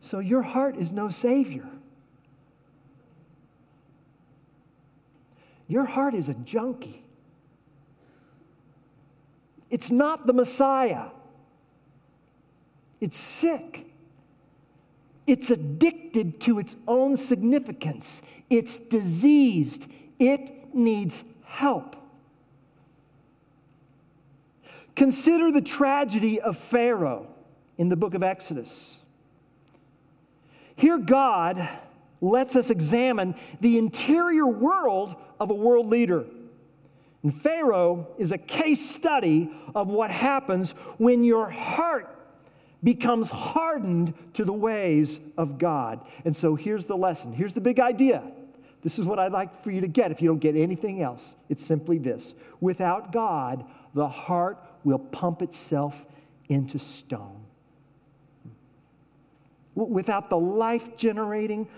So 0.00 0.20
your 0.20 0.42
heart 0.42 0.76
is 0.76 0.92
no 0.92 1.10
savior. 1.10 1.66
Your 5.66 5.84
heart 5.84 6.14
is 6.14 6.28
a 6.28 6.34
junkie. 6.34 7.03
It's 9.70 9.90
not 9.90 10.26
the 10.26 10.32
Messiah. 10.32 11.06
It's 13.00 13.18
sick. 13.18 13.86
It's 15.26 15.50
addicted 15.50 16.40
to 16.42 16.58
its 16.58 16.76
own 16.86 17.16
significance. 17.16 18.22
It's 18.50 18.78
diseased. 18.78 19.90
It 20.18 20.74
needs 20.74 21.24
help. 21.44 21.96
Consider 24.94 25.50
the 25.50 25.62
tragedy 25.62 26.40
of 26.40 26.56
Pharaoh 26.56 27.26
in 27.78 27.88
the 27.88 27.96
book 27.96 28.14
of 28.14 28.22
Exodus. 28.22 29.00
Here, 30.76 30.98
God 30.98 31.68
lets 32.20 32.56
us 32.56 32.70
examine 32.70 33.34
the 33.60 33.78
interior 33.78 34.46
world 34.46 35.16
of 35.40 35.50
a 35.50 35.54
world 35.54 35.86
leader. 35.88 36.24
And 37.24 37.34
Pharaoh 37.34 38.06
is 38.18 38.32
a 38.32 38.38
case 38.38 38.88
study 38.88 39.50
of 39.74 39.88
what 39.88 40.10
happens 40.10 40.72
when 40.98 41.24
your 41.24 41.48
heart 41.48 42.10
becomes 42.84 43.30
hardened 43.30 44.12
to 44.34 44.44
the 44.44 44.52
ways 44.52 45.18
of 45.38 45.58
God. 45.58 46.06
And 46.26 46.36
so 46.36 46.54
here's 46.54 46.84
the 46.84 46.96
lesson. 46.96 47.32
Here's 47.32 47.54
the 47.54 47.62
big 47.62 47.80
idea. 47.80 48.22
This 48.82 48.98
is 48.98 49.06
what 49.06 49.18
I'd 49.18 49.32
like 49.32 49.56
for 49.64 49.70
you 49.70 49.80
to 49.80 49.88
get 49.88 50.10
if 50.10 50.20
you 50.20 50.28
don't 50.28 50.38
get 50.38 50.54
anything 50.54 51.00
else. 51.00 51.34
It's 51.48 51.64
simply 51.64 51.96
this 51.96 52.34
without 52.60 53.10
God, 53.10 53.64
the 53.94 54.08
heart 54.08 54.58
will 54.84 54.98
pump 54.98 55.40
itself 55.40 56.06
into 56.50 56.78
stone. 56.78 57.40
Without 59.74 60.28
the 60.28 60.38
life 60.38 60.98
generating, 60.98 61.68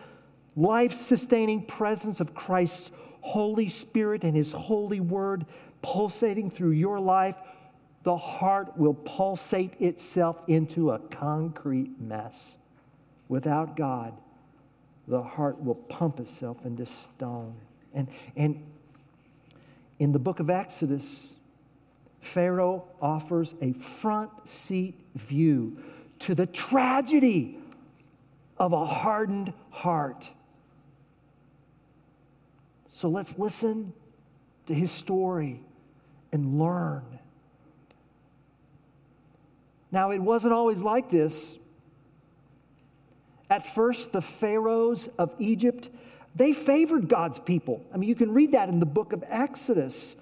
life 0.56 0.92
sustaining 0.92 1.64
presence 1.64 2.18
of 2.18 2.34
Christ's 2.34 2.90
Holy 3.26 3.68
Spirit 3.68 4.24
and 4.24 4.36
His 4.36 4.52
holy 4.52 5.00
word 5.00 5.46
pulsating 5.82 6.50
through 6.50 6.70
your 6.70 7.00
life, 7.00 7.36
the 8.04 8.16
heart 8.16 8.76
will 8.76 8.94
pulsate 8.94 9.80
itself 9.80 10.44
into 10.46 10.92
a 10.92 10.98
concrete 10.98 12.00
mess. 12.00 12.58
Without 13.28 13.76
God, 13.76 14.14
the 15.08 15.22
heart 15.22 15.62
will 15.62 15.74
pump 15.74 16.20
itself 16.20 16.64
into 16.64 16.86
stone. 16.86 17.56
And, 17.92 18.08
and 18.36 18.64
in 19.98 20.12
the 20.12 20.18
book 20.20 20.38
of 20.38 20.48
Exodus, 20.48 21.36
Pharaoh 22.20 22.84
offers 23.00 23.54
a 23.60 23.72
front 23.72 24.30
seat 24.48 25.00
view 25.14 25.78
to 26.20 26.34
the 26.34 26.46
tragedy 26.46 27.58
of 28.58 28.72
a 28.72 28.84
hardened 28.84 29.52
heart. 29.70 30.30
So 32.96 33.10
let's 33.10 33.38
listen 33.38 33.92
to 34.64 34.72
his 34.72 34.90
story 34.90 35.60
and 36.32 36.58
learn. 36.58 37.04
Now, 39.92 40.12
it 40.12 40.18
wasn't 40.18 40.54
always 40.54 40.82
like 40.82 41.10
this. 41.10 41.58
At 43.50 43.66
first, 43.66 44.12
the 44.12 44.22
pharaohs 44.22 45.08
of 45.18 45.34
Egypt, 45.38 45.90
they 46.34 46.54
favored 46.54 47.06
God's 47.06 47.38
people. 47.38 47.84
I 47.92 47.98
mean, 47.98 48.08
you 48.08 48.14
can 48.14 48.32
read 48.32 48.52
that 48.52 48.70
in 48.70 48.80
the 48.80 48.86
book 48.86 49.12
of 49.12 49.22
Exodus. 49.28 50.16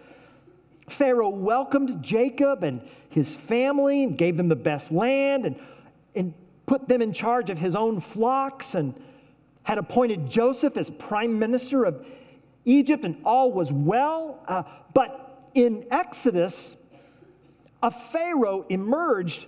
Pharaoh 0.89 1.29
welcomed 1.29 2.03
Jacob 2.03 2.65
and 2.65 2.83
his 3.09 3.37
family 3.37 4.03
and 4.03 4.19
gave 4.19 4.37
them 4.37 4.49
the 4.49 4.57
best 4.57 4.91
land 4.91 5.47
and, 5.47 5.57
and 6.17 6.35
put 6.67 6.89
them 6.89 7.01
in 7.03 7.13
charge 7.13 7.51
of 7.51 7.59
his 7.59 7.77
own 7.77 8.01
flocks 8.01 8.75
and 8.75 9.01
had 9.63 9.79
appointed 9.79 10.29
Joseph 10.29 10.77
as 10.77 10.91
prime 10.91 11.39
minister 11.39 11.85
of 11.85 12.05
Egypt 12.65 13.05
and 13.05 13.17
all 13.25 13.53
was 13.53 13.73
well. 13.73 14.43
Uh, 14.47 14.63
but 14.93 15.51
in 15.55 15.87
Exodus, 15.91 16.77
a 17.83 17.91
Pharaoh 17.91 18.65
emerged 18.69 19.47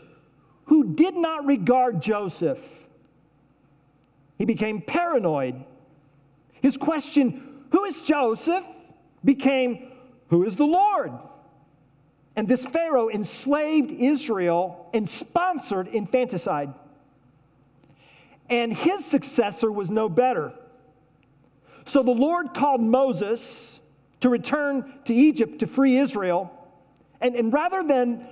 who 0.64 0.94
did 0.94 1.14
not 1.14 1.46
regard 1.46 2.02
Joseph. 2.02 2.60
He 4.38 4.44
became 4.44 4.82
paranoid. 4.82 5.64
His 6.60 6.76
question, 6.76 7.64
Who 7.70 7.84
is 7.84 8.02
Joseph? 8.02 8.64
became, 9.24 9.90
Who 10.28 10.44
is 10.44 10.56
the 10.56 10.66
Lord? 10.66 11.12
And 12.36 12.46
this 12.46 12.66
Pharaoh 12.66 13.08
enslaved 13.08 13.90
Israel 13.90 14.90
and 14.92 15.08
sponsored 15.08 15.88
infanticide. 15.88 16.74
And 18.50 18.72
his 18.72 19.04
successor 19.04 19.72
was 19.72 19.90
no 19.90 20.08
better. 20.08 20.52
So 21.86 22.02
the 22.02 22.10
Lord 22.10 22.52
called 22.52 22.82
Moses 22.82 23.80
to 24.20 24.28
return 24.28 24.92
to 25.04 25.14
Egypt 25.14 25.60
to 25.60 25.66
free 25.66 25.96
Israel. 25.96 26.52
And, 27.20 27.34
and 27.36 27.52
rather 27.52 27.82
than 27.82 28.26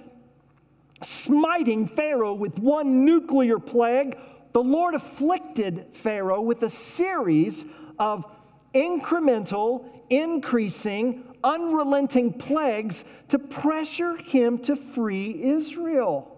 smiting 1.02 1.86
Pharaoh 1.86 2.34
with 2.34 2.58
one 2.58 3.04
nuclear 3.04 3.58
plague, 3.58 4.18
the 4.52 4.62
Lord 4.62 4.94
afflicted 4.94 5.86
Pharaoh 5.92 6.42
with 6.42 6.62
a 6.62 6.70
series 6.70 7.64
of 7.98 8.26
incremental, 8.74 10.02
increasing, 10.10 11.24
unrelenting 11.44 12.32
plagues 12.32 13.04
to 13.28 13.38
pressure 13.38 14.16
him 14.16 14.58
to 14.58 14.74
free 14.74 15.42
Israel. 15.42 16.30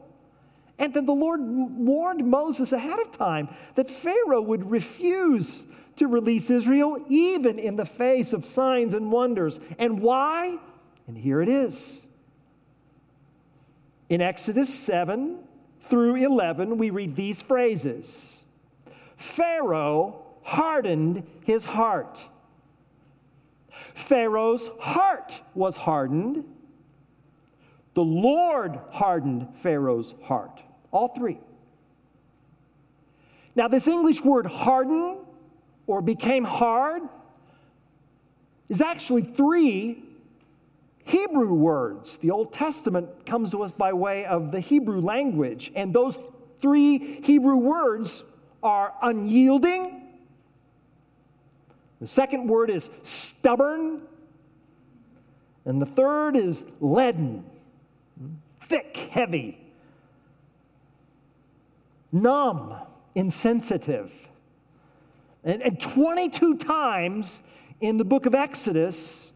And 0.78 0.92
then 0.92 1.06
the 1.06 1.14
Lord 1.14 1.40
warned 1.40 2.26
Moses 2.26 2.72
ahead 2.72 2.98
of 2.98 3.10
time 3.12 3.48
that 3.76 3.90
Pharaoh 3.90 4.42
would 4.42 4.70
refuse 4.70 5.66
to 5.96 6.06
release 6.06 6.50
Israel, 6.50 7.04
even 7.08 7.58
in 7.58 7.76
the 7.76 7.86
face 7.86 8.32
of 8.32 8.44
signs 8.44 8.94
and 8.94 9.10
wonders. 9.10 9.58
And 9.78 10.00
why? 10.00 10.58
And 11.06 11.16
here 11.16 11.40
it 11.40 11.48
is. 11.48 12.06
In 14.08 14.20
Exodus 14.20 14.72
7 14.72 15.38
through 15.80 16.16
11, 16.16 16.78
we 16.78 16.90
read 16.90 17.16
these 17.16 17.42
phrases 17.42 18.44
Pharaoh 19.16 20.22
hardened 20.42 21.26
his 21.44 21.64
heart. 21.64 22.24
Pharaoh's 23.94 24.70
heart 24.80 25.40
was 25.54 25.76
hardened. 25.76 26.44
The 27.94 28.04
Lord 28.04 28.78
hardened 28.92 29.56
Pharaoh's 29.56 30.14
heart. 30.24 30.62
All 30.92 31.08
three. 31.08 31.38
Now, 33.54 33.68
this 33.68 33.88
English 33.88 34.22
word 34.22 34.46
harden 34.46 35.25
or 35.86 36.02
became 36.02 36.44
hard 36.44 37.02
is 38.68 38.80
actually 38.80 39.22
three 39.22 40.02
Hebrew 41.04 41.54
words. 41.54 42.16
The 42.16 42.30
Old 42.32 42.52
Testament 42.52 43.26
comes 43.26 43.50
to 43.52 43.62
us 43.62 43.70
by 43.70 43.92
way 43.92 44.24
of 44.24 44.50
the 44.50 44.60
Hebrew 44.60 45.00
language, 45.00 45.70
and 45.76 45.94
those 45.94 46.18
three 46.60 47.20
Hebrew 47.22 47.56
words 47.56 48.24
are 48.62 48.92
unyielding. 49.02 50.02
The 52.00 52.06
second 52.06 52.48
word 52.48 52.70
is 52.70 52.90
stubborn. 53.02 54.02
And 55.64 55.82
the 55.82 55.86
third 55.86 56.36
is 56.36 56.64
leaden, 56.80 57.44
thick, 58.60 58.96
heavy, 58.96 59.58
numb, 62.12 62.74
insensitive. 63.16 64.25
And, 65.46 65.62
and 65.62 65.80
22 65.80 66.58
times 66.58 67.40
in 67.80 67.96
the 67.98 68.04
book 68.04 68.26
of 68.26 68.34
Exodus, 68.34 69.32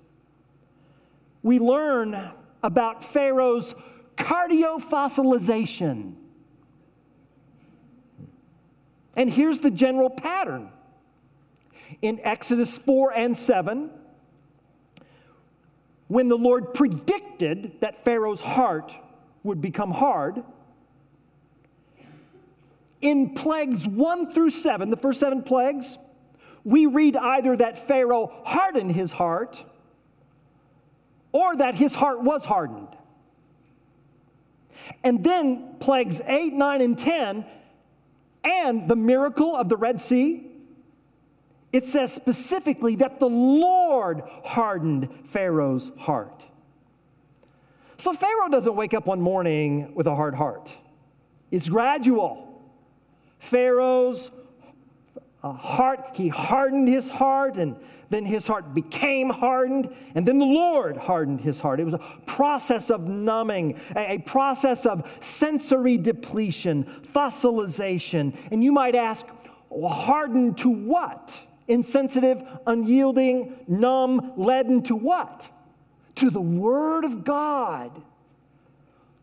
we 1.42 1.60
learn 1.60 2.32
about 2.64 3.04
Pharaoh's 3.04 3.76
cardiofossilization. 4.16 6.16
And 9.16 9.30
here's 9.30 9.60
the 9.60 9.70
general 9.70 10.10
pattern. 10.10 10.70
In 12.02 12.20
Exodus 12.24 12.76
4 12.76 13.12
and 13.14 13.36
7, 13.36 13.92
when 16.08 16.28
the 16.28 16.36
Lord 16.36 16.74
predicted 16.74 17.80
that 17.80 18.04
Pharaoh's 18.04 18.40
heart 18.40 18.92
would 19.44 19.60
become 19.60 19.92
hard, 19.92 20.42
in 23.00 23.34
plagues 23.34 23.86
1 23.86 24.30
through 24.30 24.50
7, 24.50 24.90
the 24.90 24.96
first 24.96 25.20
seven 25.20 25.42
plagues, 25.42 25.98
we 26.64 26.86
read 26.86 27.16
either 27.16 27.56
that 27.56 27.86
Pharaoh 27.86 28.32
hardened 28.44 28.92
his 28.92 29.12
heart 29.12 29.64
or 31.32 31.56
that 31.56 31.74
his 31.74 31.94
heart 31.94 32.22
was 32.22 32.44
hardened. 32.44 32.88
And 35.02 35.24
then 35.24 35.76
plagues 35.80 36.20
8, 36.26 36.52
9, 36.52 36.80
and 36.80 36.98
10, 36.98 37.44
and 38.44 38.88
the 38.88 38.96
miracle 38.96 39.54
of 39.56 39.68
the 39.68 39.76
Red 39.76 40.00
Sea, 40.00 40.46
it 41.72 41.86
says 41.86 42.12
specifically 42.12 42.96
that 42.96 43.20
the 43.20 43.28
Lord 43.28 44.22
hardened 44.44 45.28
Pharaoh's 45.28 45.90
heart. 45.98 46.46
So 47.96 48.12
Pharaoh 48.12 48.48
doesn't 48.48 48.74
wake 48.74 48.94
up 48.94 49.06
one 49.06 49.20
morning 49.20 49.94
with 49.94 50.06
a 50.06 50.14
hard 50.14 50.34
heart, 50.34 50.74
it's 51.50 51.68
gradual. 51.68 52.49
Pharaoh's 53.40 54.30
uh, 55.42 55.52
heart, 55.52 56.10
he 56.14 56.28
hardened 56.28 56.88
his 56.88 57.08
heart, 57.08 57.56
and 57.56 57.76
then 58.10 58.24
his 58.24 58.46
heart 58.46 58.74
became 58.74 59.30
hardened, 59.30 59.94
and 60.14 60.26
then 60.26 60.38
the 60.38 60.44
Lord 60.44 60.96
hardened 60.96 61.40
his 61.40 61.60
heart. 61.60 61.80
It 61.80 61.84
was 61.84 61.94
a 61.94 62.00
process 62.26 62.90
of 62.90 63.06
numbing, 63.06 63.80
a, 63.96 64.18
process 64.18 64.84
of 64.84 65.10
sensory 65.20 65.96
depletion, 65.96 66.84
fossilization. 66.84 68.36
And 68.52 68.62
you 68.62 68.72
might 68.72 68.94
ask, 68.94 69.26
hardened 69.72 70.58
to 70.58 70.68
what? 70.68 71.40
Insensitive, 71.68 72.42
unyielding, 72.66 73.56
numb, 73.66 74.32
leaden 74.36 74.82
to 74.82 74.96
what? 74.96 75.48
To 76.16 76.28
the 76.28 76.40
Word 76.40 77.04
of 77.04 77.24
God. 77.24 78.02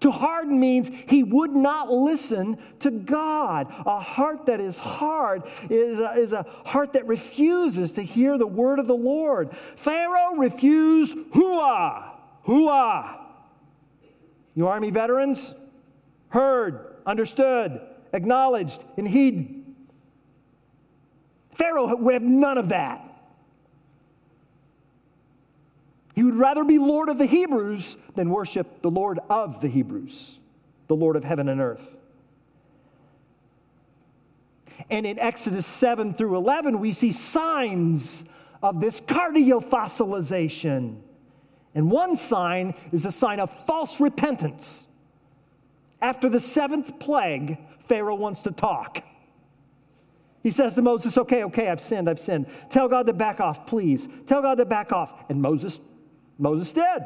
To 0.07 0.11
harden 0.11 0.57
means 0.57 0.89
he 1.09 1.21
would 1.21 1.53
not 1.53 1.91
listen 1.91 2.57
to 2.79 2.91
God. 2.91 3.67
A 3.85 3.99
heart 3.99 4.45
that 4.45 4.61
is 4.61 4.77
hard 4.77 5.43
is 5.69 5.99
a, 5.99 6.13
is 6.13 6.31
a 6.31 6.43
heart 6.63 6.93
that 6.93 7.05
refuses 7.05 7.91
to 7.91 8.01
hear 8.01 8.37
the 8.37 8.47
word 8.47 8.79
of 8.79 8.87
the 8.87 8.95
Lord. 8.95 9.51
Pharaoh 9.75 10.35
refused 10.37 11.13
hua, 11.33 12.13
hua. 12.43 13.19
You 14.55 14.69
army 14.69 14.91
veterans? 14.91 15.53
Heard, 16.29 16.95
understood, 17.05 17.81
acknowledged, 18.13 18.85
and 18.96 19.05
heed. 19.05 19.65
Pharaoh 21.51 21.98
would 21.98 22.13
have 22.13 22.24
none 22.24 22.57
of 22.57 22.70
that. 22.70 23.01
He 26.18 26.24
would 26.24 26.36
rather 26.36 26.64
be 26.64 26.80
Lord 26.80 27.10
of 27.10 27.20
the 27.20 27.27
Hebrews 27.27 27.96
than 28.16 28.32
worship 28.32 28.82
the 28.82 28.90
Lord 28.90 29.20
of 29.30 29.62
the 29.62 29.68
Hebrews, 29.68 30.40
the 30.88 30.96
Lord 30.96 31.16
of 31.16 31.24
heaven 31.24 31.48
and 31.48 31.62
earth. 31.62 31.96
And 34.90 35.06
in 35.06 35.20
Exodus 35.20 35.68
7 35.68 36.16
through 36.16 36.36
11, 36.36 36.80
we 36.80 36.92
see 36.92 37.12
signs 37.12 38.24
of 38.64 38.80
this 38.80 39.00
cardiofossilization. 39.00 41.01
And 41.75 41.92
one 41.92 42.16
sign 42.16 42.74
is 42.92 43.06
a 43.06 43.12
sign 43.12 43.40
of 43.40 43.51
false 43.68 44.01
repentance. 44.01 44.88
After 46.01 46.30
the 46.30 46.40
seventh 46.40 46.98
plague, 46.98 47.60
Pharaoh 47.82 48.16
wants 48.16 48.42
to 48.42 48.51
talk. 48.51 49.03
He 50.42 50.50
says 50.50 50.74
to 50.74 50.82
Moses, 50.82 51.16
Okay, 51.16 51.44
okay, 51.44 51.70
I've 51.70 51.80
sinned, 51.80 52.10
I've 52.10 52.20
sinned. 52.20 52.48
Tell 52.72 52.88
God 52.88 53.06
to 53.06 53.14
back 53.14 53.40
off, 53.40 53.68
please. 53.68 54.08
Tell 54.25 54.42
God 54.42 54.58
to 54.58 54.66
back 54.66 54.92
off. 54.92 55.30
And 55.30 55.44
Moses 55.44 55.80
Moses 56.37 56.73
did. 56.73 57.03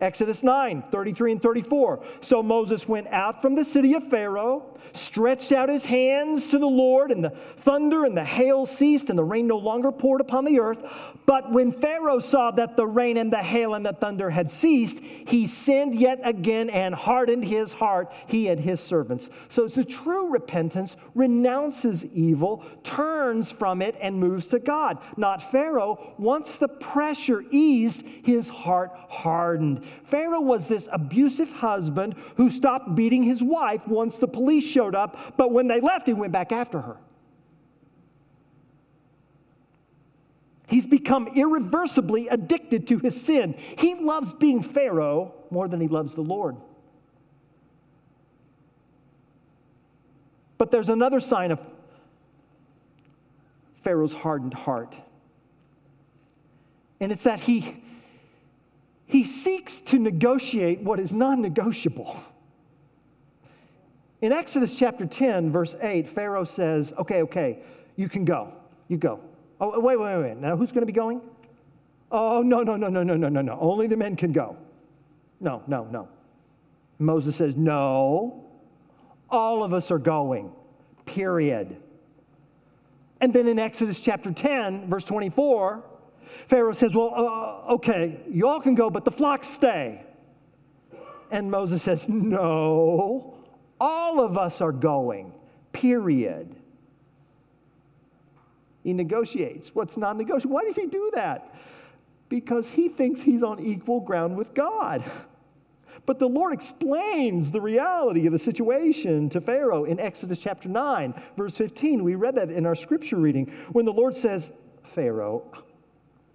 Exodus 0.00 0.42
9, 0.42 0.84
33 0.90 1.32
and 1.32 1.42
34. 1.42 2.02
So 2.20 2.42
Moses 2.42 2.86
went 2.86 3.06
out 3.08 3.40
from 3.40 3.54
the 3.54 3.64
city 3.64 3.94
of 3.94 4.08
Pharaoh, 4.08 4.75
stretched 4.92 5.52
out 5.52 5.68
his 5.68 5.84
hands 5.84 6.48
to 6.48 6.58
the 6.58 6.66
Lord, 6.66 7.10
and 7.10 7.24
the 7.24 7.30
thunder 7.30 8.04
and 8.04 8.16
the 8.16 8.24
hail 8.24 8.66
ceased, 8.66 9.10
and 9.10 9.18
the 9.18 9.24
rain 9.24 9.46
no 9.46 9.58
longer 9.58 9.92
poured 9.92 10.20
upon 10.20 10.44
the 10.44 10.60
earth. 10.60 10.82
But 11.26 11.50
when 11.50 11.72
Pharaoh 11.72 12.20
saw 12.20 12.50
that 12.52 12.76
the 12.76 12.86
rain 12.86 13.16
and 13.16 13.32
the 13.32 13.42
hail 13.42 13.74
and 13.74 13.84
the 13.84 13.92
thunder 13.92 14.30
had 14.30 14.50
ceased, 14.50 15.00
he 15.00 15.46
sinned 15.46 15.94
yet 15.94 16.20
again 16.22 16.70
and 16.70 16.94
hardened 16.94 17.44
his 17.44 17.72
heart, 17.72 18.12
he 18.26 18.48
and 18.48 18.60
his 18.60 18.80
servants. 18.80 19.30
So 19.48 19.64
it's 19.64 19.76
a 19.76 19.84
true 19.84 20.28
repentance, 20.28 20.96
renounces 21.14 22.04
evil, 22.06 22.64
turns 22.84 23.50
from 23.50 23.82
it, 23.82 23.96
and 24.00 24.20
moves 24.20 24.46
to 24.48 24.58
God. 24.58 24.98
Not 25.16 25.42
Pharaoh. 25.50 26.14
Once 26.18 26.56
the 26.58 26.68
pressure 26.68 27.44
eased, 27.50 28.06
his 28.06 28.48
heart 28.48 28.92
hardened. 29.08 29.84
Pharaoh 30.04 30.40
was 30.40 30.68
this 30.68 30.88
abusive 30.92 31.52
husband 31.52 32.14
who 32.36 32.48
stopped 32.48 32.94
beating 32.94 33.22
his 33.22 33.42
wife 33.42 33.86
once 33.88 34.16
the 34.16 34.28
police 34.28 34.64
showed 34.76 34.94
up, 34.94 35.16
but 35.38 35.52
when 35.52 35.68
they 35.68 35.80
left, 35.80 36.06
he 36.06 36.12
went 36.12 36.32
back 36.32 36.52
after 36.52 36.80
her. 36.80 36.98
He's 40.68 40.86
become 40.86 41.28
irreversibly 41.28 42.28
addicted 42.28 42.86
to 42.88 42.98
his 42.98 43.18
sin. 43.18 43.54
He 43.78 43.94
loves 43.94 44.34
being 44.34 44.62
Pharaoh 44.62 45.32
more 45.50 45.66
than 45.66 45.80
he 45.80 45.88
loves 45.88 46.14
the 46.14 46.22
Lord. 46.22 46.56
But 50.58 50.70
there's 50.70 50.88
another 50.88 51.20
sign 51.20 51.52
of 51.52 51.60
Pharaoh's 53.82 54.12
hardened 54.12 54.54
heart. 54.54 54.94
And 57.00 57.12
it's 57.12 57.24
that 57.24 57.40
he 57.40 57.82
he 59.08 59.24
seeks 59.24 59.78
to 59.80 59.98
negotiate 59.98 60.80
what 60.80 60.98
is 60.98 61.12
non 61.12 61.40
negotiable. 61.40 62.18
In 64.22 64.32
Exodus 64.32 64.74
chapter 64.74 65.06
10, 65.06 65.52
verse 65.52 65.76
8, 65.80 66.08
Pharaoh 66.08 66.44
says, 66.44 66.92
Okay, 66.98 67.22
okay, 67.22 67.58
you 67.96 68.08
can 68.08 68.24
go. 68.24 68.52
You 68.88 68.96
go. 68.96 69.20
Oh, 69.60 69.80
wait, 69.80 69.98
wait, 69.98 70.18
wait. 70.18 70.36
Now 70.36 70.56
who's 70.56 70.72
going 70.72 70.82
to 70.82 70.86
be 70.86 70.92
going? 70.92 71.20
Oh, 72.10 72.42
no, 72.42 72.62
no, 72.62 72.76
no, 72.76 72.88
no, 72.88 73.02
no, 73.02 73.14
no, 73.14 73.28
no, 73.28 73.42
no. 73.42 73.58
Only 73.60 73.86
the 73.86 73.96
men 73.96 74.16
can 74.16 74.32
go. 74.32 74.56
No, 75.40 75.62
no, 75.66 75.84
no. 75.84 76.08
Moses 76.98 77.36
says, 77.36 77.56
No, 77.56 78.44
all 79.28 79.62
of 79.62 79.72
us 79.72 79.90
are 79.90 79.98
going, 79.98 80.52
period. 81.04 81.76
And 83.20 83.32
then 83.32 83.48
in 83.48 83.58
Exodus 83.58 84.00
chapter 84.00 84.30
10, 84.30 84.88
verse 84.88 85.04
24, 85.04 85.82
Pharaoh 86.48 86.72
says, 86.72 86.94
Well, 86.94 87.12
uh, 87.14 87.74
okay, 87.74 88.20
you 88.30 88.48
all 88.48 88.60
can 88.60 88.74
go, 88.74 88.88
but 88.88 89.04
the 89.04 89.10
flocks 89.10 89.48
stay. 89.48 90.02
And 91.30 91.50
Moses 91.50 91.82
says, 91.82 92.08
No, 92.08 93.35
all 93.80 94.20
of 94.20 94.38
us 94.38 94.60
are 94.60 94.72
going, 94.72 95.32
period. 95.72 96.56
He 98.82 98.92
negotiates 98.92 99.74
what's 99.74 99.96
non 99.96 100.16
negotiable. 100.16 100.54
Why 100.54 100.64
does 100.64 100.76
he 100.76 100.86
do 100.86 101.10
that? 101.14 101.54
Because 102.28 102.70
he 102.70 102.88
thinks 102.88 103.20
he's 103.20 103.42
on 103.42 103.60
equal 103.60 104.00
ground 104.00 104.36
with 104.36 104.54
God. 104.54 105.04
But 106.04 106.18
the 106.18 106.28
Lord 106.28 106.52
explains 106.52 107.50
the 107.50 107.60
reality 107.60 108.26
of 108.26 108.32
the 108.32 108.38
situation 108.38 109.28
to 109.30 109.40
Pharaoh 109.40 109.84
in 109.84 109.98
Exodus 109.98 110.38
chapter 110.38 110.68
9, 110.68 111.14
verse 111.36 111.56
15. 111.56 112.04
We 112.04 112.14
read 112.14 112.36
that 112.36 112.50
in 112.50 112.66
our 112.66 112.74
scripture 112.74 113.16
reading 113.16 113.50
when 113.72 113.86
the 113.86 113.92
Lord 113.92 114.14
says, 114.14 114.52
Pharaoh, 114.84 115.50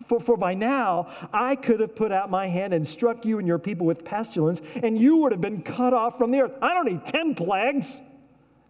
for, 0.08 0.20
for 0.20 0.38
by 0.38 0.54
now 0.54 1.10
I 1.34 1.56
could 1.56 1.80
have 1.80 1.96
put 1.96 2.12
out 2.12 2.30
my 2.30 2.48
hand 2.48 2.74
and 2.74 2.88
struck 2.88 3.26
you 3.26 3.40
and 3.40 3.48
your 3.48 3.60
people 3.60 3.86
with 3.86 4.06
pestilence, 4.06 4.62
and 4.82 5.00
you 5.00 5.18
would 5.18 5.32
have 5.32 5.42
been 5.42 5.62
cut 5.62 5.94
off 5.94 6.18
from 6.18 6.32
the 6.32 6.42
earth. 6.42 6.54
I 6.62 6.74
don't 6.74 6.86
need 6.86 7.06
10 7.06 7.36
plagues. 7.36 8.02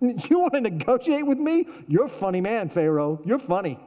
You 0.02 0.40
want 0.40 0.54
to 0.54 0.62
negotiate 0.62 1.28
with 1.28 1.38
me? 1.38 1.68
You're 1.88 2.06
a 2.06 2.10
funny 2.10 2.42
man, 2.42 2.70
Pharaoh. 2.70 3.22
You're 3.24 3.38
funny. 3.38 3.80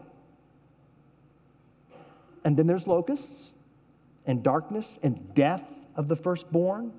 And 2.44 2.56
then 2.56 2.68
there's 2.68 2.86
locusts 2.86 3.54
and 4.24 4.40
darkness 4.40 4.98
and 5.02 5.34
death 5.34 5.68
of 5.96 6.06
the 6.06 6.14
firstborn. 6.14 6.92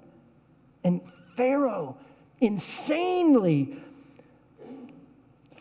And 0.83 1.01
Pharaoh 1.37 1.97
insanely 2.41 3.77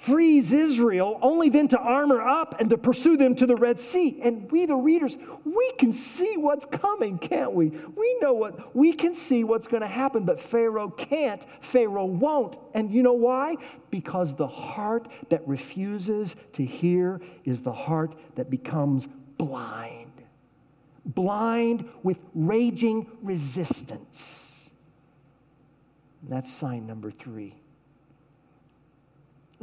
frees 0.05 0.53
Israel, 0.53 1.19
only 1.23 1.49
then 1.49 1.67
to 1.69 1.79
armor 1.79 2.21
up 2.21 2.61
and 2.61 2.69
to 2.69 2.77
pursue 2.77 3.17
them 3.17 3.35
to 3.35 3.47
the 3.47 3.57
Red 3.57 3.81
Sea. 3.81 4.21
And 4.23 4.51
we, 4.51 4.67
the 4.67 4.77
readers, 4.77 5.17
we 5.45 5.73
can 5.79 5.93
see 5.93 6.37
what's 6.37 6.67
coming, 6.67 7.19
can't 7.19 7.53
we? 7.53 7.71
We 7.71 8.19
know 8.21 8.35
what, 8.35 8.77
we 8.77 8.93
can 8.93 9.15
see 9.15 9.45
what's 9.45 9.67
going 9.67 9.81
to 9.81 9.87
happen, 9.87 10.25
but 10.25 10.41
Pharaoh 10.41 10.91
can't, 10.91 11.45
Pharaoh 11.61 12.05
won't. 12.05 12.59
And 12.75 12.91
you 12.91 13.03
know 13.03 13.15
why? 13.15 13.57
Because 13.91 14.35
the 14.35 14.47
heart 14.47 15.09
that 15.31 15.47
refuses 15.49 16.37
to 16.53 16.65
hear 16.65 17.21
is 17.45 17.63
the 17.63 17.73
heart 17.73 18.15
that 18.35 18.51
becomes 18.51 19.09
blind. 19.39 20.13
Blind 21.07 21.89
with 22.03 22.19
raging 22.35 23.11
resistance. 23.23 24.71
And 26.23 26.31
that's 26.31 26.53
sign 26.53 26.87
number 26.87 27.11
three. 27.11 27.55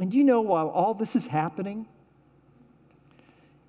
And 0.02 0.12
you 0.12 0.24
know, 0.24 0.40
while 0.40 0.68
all 0.68 0.94
this 0.94 1.14
is 1.14 1.28
happening, 1.28 1.86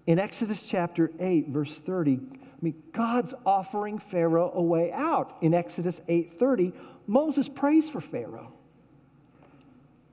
in 0.08 0.18
Exodus 0.18 0.66
chapter 0.66 1.12
8, 1.20 1.50
verse 1.50 1.78
30, 1.78 2.14
I 2.14 2.38
mean, 2.60 2.82
God's 2.92 3.36
offering 3.46 4.00
Pharaoh 4.00 4.52
a 4.56 4.62
way 4.64 4.92
out. 4.92 5.38
In 5.42 5.54
Exodus 5.54 6.02
8:30, 6.08 6.74
Moses 7.06 7.48
prays 7.48 7.88
for 7.88 8.02
Pharaoh. 8.02 8.52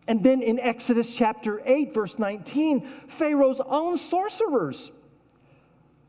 And 0.06 0.22
then 0.22 0.42
in 0.42 0.58
Exodus 0.58 1.16
chapter 1.16 1.62
8, 1.64 1.94
verse 1.94 2.18
19, 2.18 2.86
Pharaoh's 3.08 3.62
own 3.64 3.96
sorcerers 3.96 4.92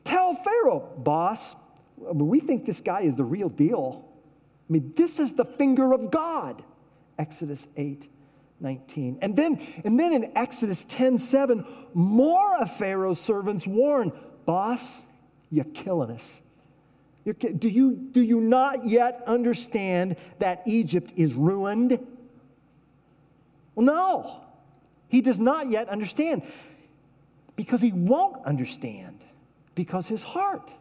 tell 0.03 0.33
Pharaoh, 0.33 0.91
boss, 0.97 1.55
I 2.01 2.11
mean, 2.11 2.27
we 2.27 2.41
think 2.41 2.65
this 2.65 2.81
guy 2.81 3.03
is 3.03 3.15
the 3.15 3.23
real 3.23 3.47
deal. 3.47 4.09
I 4.69 4.73
mean, 4.73 4.91
this 4.97 5.21
is 5.21 5.31
the 5.31 5.45
finger 5.45 5.93
of 5.93 6.11
God. 6.11 6.63
Exodus 7.17 7.69
8, 7.77 8.09
19. 8.61 9.19
And 9.21 9.35
then, 9.35 9.59
and 9.83 9.99
then 9.99 10.13
in 10.13 10.31
Exodus 10.35 10.83
10 10.85 11.17
7, 11.17 11.65
more 11.93 12.57
of 12.57 12.75
Pharaoh's 12.75 13.19
servants 13.19 13.65
warn, 13.65 14.11
Boss, 14.45 15.03
you're 15.49 15.65
killing 15.65 16.11
us. 16.11 16.41
You're, 17.25 17.35
do, 17.35 17.69
you, 17.69 17.95
do 17.95 18.21
you 18.21 18.39
not 18.39 18.85
yet 18.85 19.21
understand 19.27 20.15
that 20.39 20.63
Egypt 20.65 21.13
is 21.15 21.35
ruined? 21.35 21.99
Well, 23.75 23.85
no, 23.85 24.41
he 25.07 25.21
does 25.21 25.39
not 25.39 25.67
yet 25.67 25.87
understand 25.89 26.41
because 27.55 27.81
he 27.81 27.91
won't 27.91 28.43
understand 28.45 29.19
because 29.75 30.07
his 30.07 30.23
heart 30.23 30.73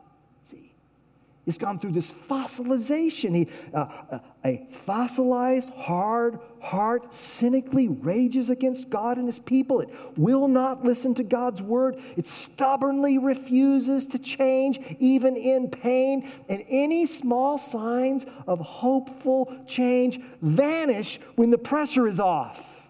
He's 1.50 1.58
gone 1.58 1.80
through 1.80 1.90
this 1.90 2.12
fossilization. 2.12 3.34
He, 3.34 3.48
uh, 3.74 3.88
uh, 4.08 4.18
a 4.44 4.68
fossilized, 4.70 5.70
hard 5.70 6.38
heart 6.60 7.12
cynically 7.12 7.88
rages 7.88 8.50
against 8.50 8.88
God 8.88 9.18
and 9.18 9.26
his 9.26 9.40
people. 9.40 9.80
It 9.80 9.88
will 10.16 10.46
not 10.46 10.84
listen 10.84 11.12
to 11.16 11.24
God's 11.24 11.60
word. 11.60 11.96
It 12.16 12.24
stubbornly 12.24 13.18
refuses 13.18 14.06
to 14.06 14.18
change, 14.20 14.78
even 15.00 15.36
in 15.36 15.70
pain. 15.70 16.30
And 16.48 16.64
any 16.68 17.04
small 17.04 17.58
signs 17.58 18.26
of 18.46 18.60
hopeful 18.60 19.64
change 19.66 20.20
vanish 20.40 21.18
when 21.34 21.50
the 21.50 21.58
pressure 21.58 22.06
is 22.06 22.20
off. 22.20 22.88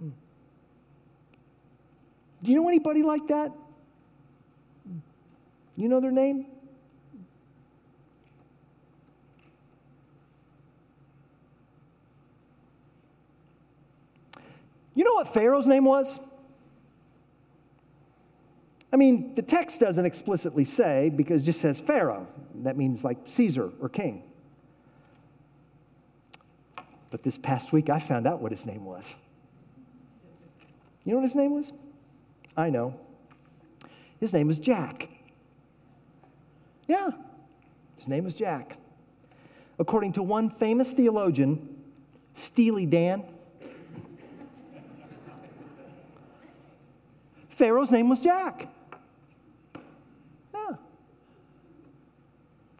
Do 0.00 0.10
you 2.50 2.56
know 2.56 2.66
anybody 2.66 3.04
like 3.04 3.28
that? 3.28 3.52
You 5.76 5.88
know 5.88 6.00
their 6.00 6.10
name? 6.10 6.46
You 14.94 15.04
know 15.04 15.14
what 15.14 15.32
Pharaoh's 15.32 15.66
name 15.66 15.84
was? 15.84 16.20
I 18.92 18.96
mean, 18.96 19.34
the 19.34 19.42
text 19.42 19.80
doesn't 19.80 20.04
explicitly 20.04 20.66
say 20.66 21.10
because 21.10 21.42
it 21.42 21.46
just 21.46 21.60
says 21.60 21.80
Pharaoh. 21.80 22.26
That 22.56 22.76
means 22.76 23.02
like 23.02 23.18
Caesar 23.24 23.70
or 23.80 23.88
king. 23.88 24.22
But 27.10 27.22
this 27.22 27.38
past 27.38 27.72
week, 27.72 27.88
I 27.88 27.98
found 27.98 28.26
out 28.26 28.40
what 28.40 28.52
his 28.52 28.66
name 28.66 28.84
was. 28.84 29.14
You 31.04 31.12
know 31.12 31.18
what 31.18 31.24
his 31.24 31.34
name 31.34 31.52
was? 31.52 31.72
I 32.56 32.70
know. 32.70 32.98
His 34.20 34.32
name 34.32 34.46
was 34.46 34.58
Jack. 34.58 35.08
Yeah, 36.86 37.10
his 37.96 38.08
name 38.08 38.24
was 38.24 38.34
Jack. 38.34 38.76
According 39.78 40.12
to 40.12 40.22
one 40.22 40.50
famous 40.50 40.92
theologian, 40.92 41.76
Steely 42.34 42.86
Dan, 42.86 43.24
Pharaoh's 47.52 47.92
name 47.92 48.08
was 48.08 48.20
Jack. 48.20 48.68
Yeah. 50.54 50.76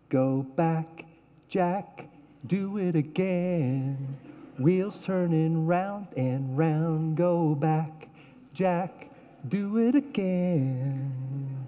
Go 0.08 0.42
back, 0.42 1.04
Jack, 1.48 2.08
do 2.46 2.78
it 2.78 2.96
again. 2.96 4.16
Wheels 4.58 4.98
turning 5.00 5.66
round 5.66 6.08
and 6.16 6.56
round. 6.56 7.16
Go 7.16 7.54
back, 7.54 8.08
Jack, 8.54 9.10
do 9.48 9.76
it 9.76 9.94
again. 9.94 11.66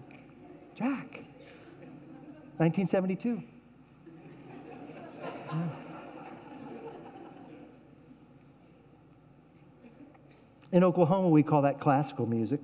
Jack. 0.75 1.25
1972. 2.57 3.43
Yeah. 5.53 5.69
In 10.73 10.83
Oklahoma, 10.83 11.29
we 11.29 11.43
call 11.45 11.63
that 11.63 11.79
classical 11.79 12.27
music. 12.27 12.61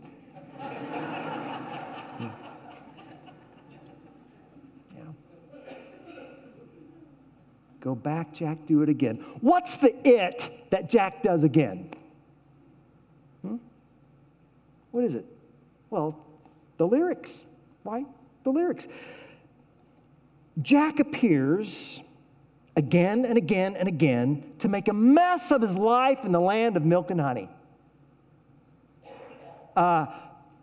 Go 7.81 7.95
back, 7.95 8.35
Jack, 8.35 8.67
do 8.67 8.83
it 8.83 8.89
again. 8.89 9.25
What's 9.41 9.79
the 9.79 9.95
it 10.07 10.51
that 10.71 10.91
Jack 10.91 11.23
does 11.23 11.45
again? 11.45 11.91
Hmm? 13.43 13.57
What 14.91 15.05
is 15.05 15.15
it? 15.15 15.25
Well, 15.89 16.19
the 16.77 16.87
lyrics, 16.87 17.45
Why? 17.83 18.05
The 18.45 18.51
lyrics. 18.51 18.87
Jack 20.61 21.01
appears 21.01 22.01
again 22.77 23.25
and 23.25 23.37
again 23.37 23.77
and 23.77 23.89
again 23.89 24.53
to 24.59 24.69
make 24.69 24.89
a 24.89 24.93
mess 24.93 25.51
of 25.51 25.63
his 25.63 25.77
life 25.77 26.25
in 26.25 26.33
the 26.33 26.41
land 26.41 26.77
of 26.77 26.85
milk 26.85 27.11
and 27.11 27.21
honey. 27.21 27.49
Uh, 29.77 30.07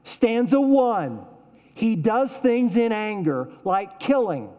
stanza 0.04 0.60
one, 0.60 1.26
he 1.74 1.96
does 1.96 2.38
things 2.38 2.78
in 2.78 2.92
anger, 2.92 3.50
like 3.64 4.00
killing. 4.00 4.50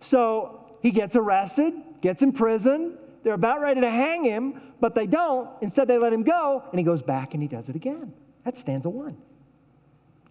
So 0.00 0.61
he 0.82 0.90
gets 0.90 1.16
arrested, 1.16 1.74
gets 2.00 2.22
in 2.22 2.32
prison. 2.32 2.98
They're 3.22 3.34
about 3.34 3.60
ready 3.60 3.80
to 3.80 3.90
hang 3.90 4.24
him, 4.24 4.60
but 4.80 4.94
they 4.94 5.06
don't. 5.06 5.48
Instead, 5.62 5.86
they 5.86 5.96
let 5.96 6.12
him 6.12 6.24
go, 6.24 6.64
and 6.70 6.78
he 6.78 6.84
goes 6.84 7.02
back 7.02 7.34
and 7.34 7.42
he 7.42 7.48
does 7.48 7.68
it 7.68 7.76
again. 7.76 8.12
That's 8.44 8.60
stanza 8.60 8.90
one. 8.90 9.16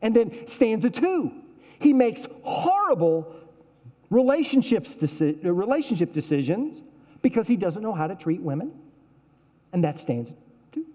And 0.01 0.15
then 0.15 0.47
stanza 0.47 0.89
two, 0.89 1.31
he 1.79 1.93
makes 1.93 2.27
horrible 2.43 3.33
relationships 4.09 4.95
deci- 4.95 5.43
uh, 5.45 5.53
relationship 5.53 6.11
decisions 6.11 6.83
because 7.21 7.47
he 7.47 7.55
doesn't 7.55 7.81
know 7.81 7.93
how 7.93 8.07
to 8.07 8.15
treat 8.15 8.41
women. 8.41 8.73
And 9.71 9.83
that's 9.83 10.01
stanza 10.01 10.33
two. 10.73 10.85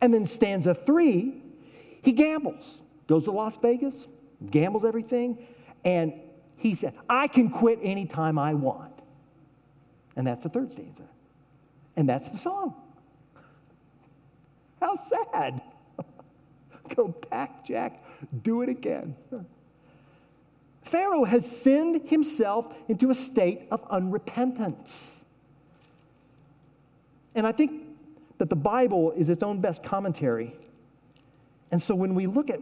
And 0.00 0.14
then 0.14 0.24
stanza 0.24 0.74
three, 0.74 1.42
he 2.02 2.12
gambles, 2.12 2.80
goes 3.06 3.24
to 3.24 3.32
Las 3.32 3.58
Vegas, 3.58 4.06
gambles 4.50 4.84
everything, 4.84 5.46
and 5.84 6.14
he 6.56 6.74
said, 6.74 6.94
I 7.08 7.28
can 7.28 7.50
quit 7.50 7.78
anytime 7.82 8.38
I 8.38 8.54
want. 8.54 8.92
And 10.16 10.26
that's 10.26 10.42
the 10.42 10.48
third 10.48 10.72
stanza. 10.72 11.04
And 11.96 12.08
that's 12.08 12.28
the 12.28 12.38
song. 12.38 12.74
How 14.80 14.96
sad. 14.96 15.60
Go 16.94 17.08
back, 17.30 17.66
Jack. 17.66 18.02
Do 18.42 18.62
it 18.62 18.68
again. 18.68 19.16
Pharaoh 20.82 21.24
has 21.24 21.44
sinned 21.44 22.08
himself 22.08 22.72
into 22.88 23.10
a 23.10 23.14
state 23.14 23.66
of 23.70 23.86
unrepentance. 23.88 25.24
And 27.34 27.46
I 27.46 27.52
think 27.52 27.82
that 28.38 28.48
the 28.48 28.56
Bible 28.56 29.12
is 29.12 29.28
its 29.28 29.42
own 29.42 29.60
best 29.60 29.82
commentary. 29.82 30.54
And 31.70 31.82
so 31.82 31.94
when 31.94 32.14
we 32.14 32.26
look 32.26 32.50
at 32.50 32.60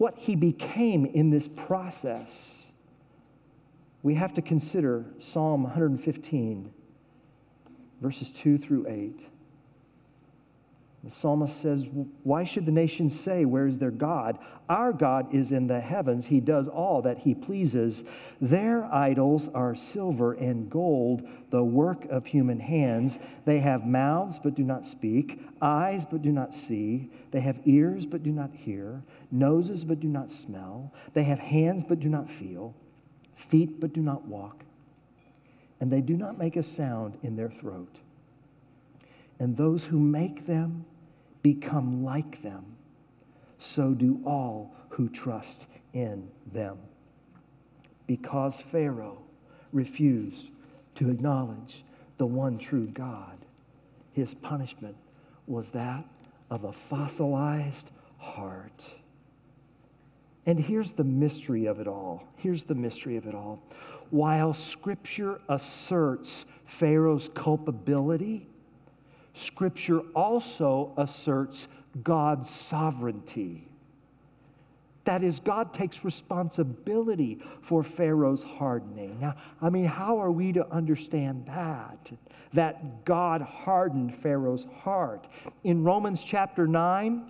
what 0.00 0.16
he 0.16 0.34
became 0.34 1.04
in 1.04 1.28
this 1.28 1.46
process, 1.46 2.72
we 4.02 4.14
have 4.14 4.32
to 4.32 4.40
consider 4.40 5.04
Psalm 5.18 5.62
115, 5.64 6.72
verses 8.00 8.30
2 8.32 8.56
through 8.56 8.86
8. 8.88 9.28
The 11.02 11.10
psalmist 11.10 11.58
says, 11.58 11.88
Why 12.24 12.44
should 12.44 12.66
the 12.66 12.72
nations 12.72 13.18
say, 13.18 13.46
Where 13.46 13.66
is 13.66 13.78
their 13.78 13.90
God? 13.90 14.38
Our 14.68 14.92
God 14.92 15.34
is 15.34 15.50
in 15.50 15.66
the 15.66 15.80
heavens. 15.80 16.26
He 16.26 16.40
does 16.40 16.68
all 16.68 17.00
that 17.02 17.20
he 17.20 17.34
pleases. 17.34 18.04
Their 18.38 18.84
idols 18.92 19.48
are 19.48 19.74
silver 19.74 20.34
and 20.34 20.68
gold, 20.68 21.26
the 21.48 21.64
work 21.64 22.04
of 22.06 22.26
human 22.26 22.60
hands. 22.60 23.18
They 23.46 23.60
have 23.60 23.86
mouths, 23.86 24.38
but 24.38 24.54
do 24.54 24.62
not 24.62 24.84
speak, 24.84 25.40
eyes, 25.62 26.04
but 26.04 26.20
do 26.20 26.32
not 26.32 26.54
see. 26.54 27.10
They 27.30 27.40
have 27.40 27.60
ears, 27.64 28.04
but 28.04 28.22
do 28.22 28.30
not 28.30 28.50
hear, 28.52 29.02
noses, 29.30 29.84
but 29.84 30.00
do 30.00 30.08
not 30.08 30.30
smell. 30.30 30.92
They 31.14 31.24
have 31.24 31.38
hands, 31.38 31.82
but 31.82 32.00
do 32.00 32.10
not 32.10 32.30
feel, 32.30 32.74
feet, 33.34 33.80
but 33.80 33.94
do 33.94 34.02
not 34.02 34.26
walk. 34.26 34.64
And 35.80 35.90
they 35.90 36.02
do 36.02 36.14
not 36.14 36.36
make 36.36 36.56
a 36.56 36.62
sound 36.62 37.16
in 37.22 37.36
their 37.36 37.48
throat. 37.48 38.00
And 39.40 39.56
those 39.56 39.86
who 39.86 39.98
make 39.98 40.46
them, 40.46 40.84
become 41.42 42.04
like 42.04 42.42
them, 42.42 42.76
so 43.58 43.94
do 43.94 44.20
all 44.24 44.76
who 44.90 45.08
trust 45.08 45.66
in 45.94 46.30
them. 46.52 46.78
Because 48.06 48.60
Pharaoh 48.60 49.22
refused 49.72 50.48
to 50.96 51.10
acknowledge 51.10 51.84
the 52.18 52.26
one 52.26 52.58
true 52.58 52.86
God, 52.86 53.38
his 54.12 54.34
punishment 54.34 54.96
was 55.46 55.70
that 55.70 56.04
of 56.50 56.64
a 56.64 56.72
fossilized 56.72 57.90
heart. 58.18 58.92
And 60.44 60.58
here's 60.58 60.92
the 60.92 61.04
mystery 61.04 61.64
of 61.64 61.80
it 61.80 61.86
all. 61.86 62.28
Here's 62.36 62.64
the 62.64 62.74
mystery 62.74 63.16
of 63.16 63.26
it 63.26 63.34
all. 63.34 63.62
While 64.10 64.52
Scripture 64.52 65.40
asserts 65.48 66.44
Pharaoh's 66.66 67.28
culpability, 67.28 68.49
Scripture 69.34 70.00
also 70.14 70.92
asserts 70.96 71.68
God's 72.02 72.48
sovereignty. 72.48 73.66
That 75.04 75.22
is, 75.22 75.38
God 75.40 75.72
takes 75.72 76.04
responsibility 76.04 77.40
for 77.62 77.82
Pharaoh's 77.82 78.42
hardening. 78.42 79.18
Now, 79.20 79.34
I 79.60 79.70
mean, 79.70 79.86
how 79.86 80.20
are 80.20 80.30
we 80.30 80.52
to 80.52 80.68
understand 80.70 81.46
that? 81.46 82.12
That 82.52 83.04
God 83.04 83.40
hardened 83.40 84.14
Pharaoh's 84.14 84.66
heart. 84.82 85.26
In 85.64 85.84
Romans 85.84 86.22
chapter 86.22 86.66
9, 86.66 87.26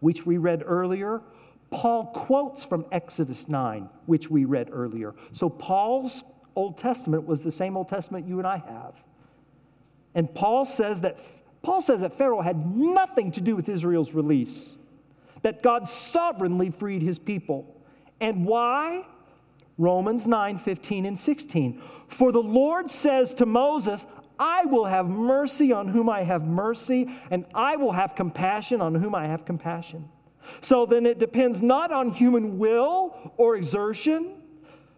which 0.00 0.26
we 0.26 0.38
read 0.38 0.62
earlier, 0.66 1.22
Paul 1.70 2.06
quotes 2.06 2.64
from 2.64 2.84
Exodus 2.90 3.48
9, 3.48 3.88
which 4.06 4.28
we 4.28 4.44
read 4.44 4.68
earlier. 4.72 5.14
So, 5.32 5.48
Paul's 5.48 6.24
Old 6.56 6.78
Testament 6.78 7.26
was 7.26 7.44
the 7.44 7.52
same 7.52 7.76
Old 7.76 7.88
Testament 7.88 8.26
you 8.26 8.38
and 8.38 8.46
I 8.46 8.56
have. 8.58 8.94
And 10.14 10.34
Paul 10.34 10.64
says 10.64 11.02
that 11.02 11.18
Paul 11.62 11.82
says 11.82 12.00
that 12.00 12.12
Pharaoh 12.12 12.40
had 12.40 12.76
nothing 12.76 13.32
to 13.32 13.40
do 13.40 13.56
with 13.56 13.68
Israel's 13.68 14.14
release, 14.14 14.76
that 15.42 15.62
God 15.62 15.88
sovereignly 15.88 16.70
freed 16.70 17.02
his 17.02 17.18
people. 17.18 17.82
And 18.20 18.46
why? 18.46 19.06
Romans 19.76 20.26
9, 20.26 20.58
15, 20.58 21.06
and 21.06 21.18
16. 21.18 21.82
For 22.08 22.32
the 22.32 22.42
Lord 22.42 22.90
says 22.90 23.34
to 23.34 23.46
Moses, 23.46 24.06
I 24.38 24.64
will 24.66 24.86
have 24.86 25.08
mercy 25.08 25.72
on 25.72 25.88
whom 25.88 26.08
I 26.08 26.22
have 26.22 26.44
mercy, 26.44 27.10
and 27.30 27.44
I 27.54 27.76
will 27.76 27.92
have 27.92 28.14
compassion 28.14 28.80
on 28.80 28.94
whom 28.94 29.14
I 29.14 29.26
have 29.26 29.44
compassion. 29.44 30.08
So 30.60 30.86
then 30.86 31.06
it 31.06 31.18
depends 31.18 31.60
not 31.60 31.92
on 31.92 32.10
human 32.10 32.58
will 32.58 33.32
or 33.36 33.56
exertion, 33.56 34.42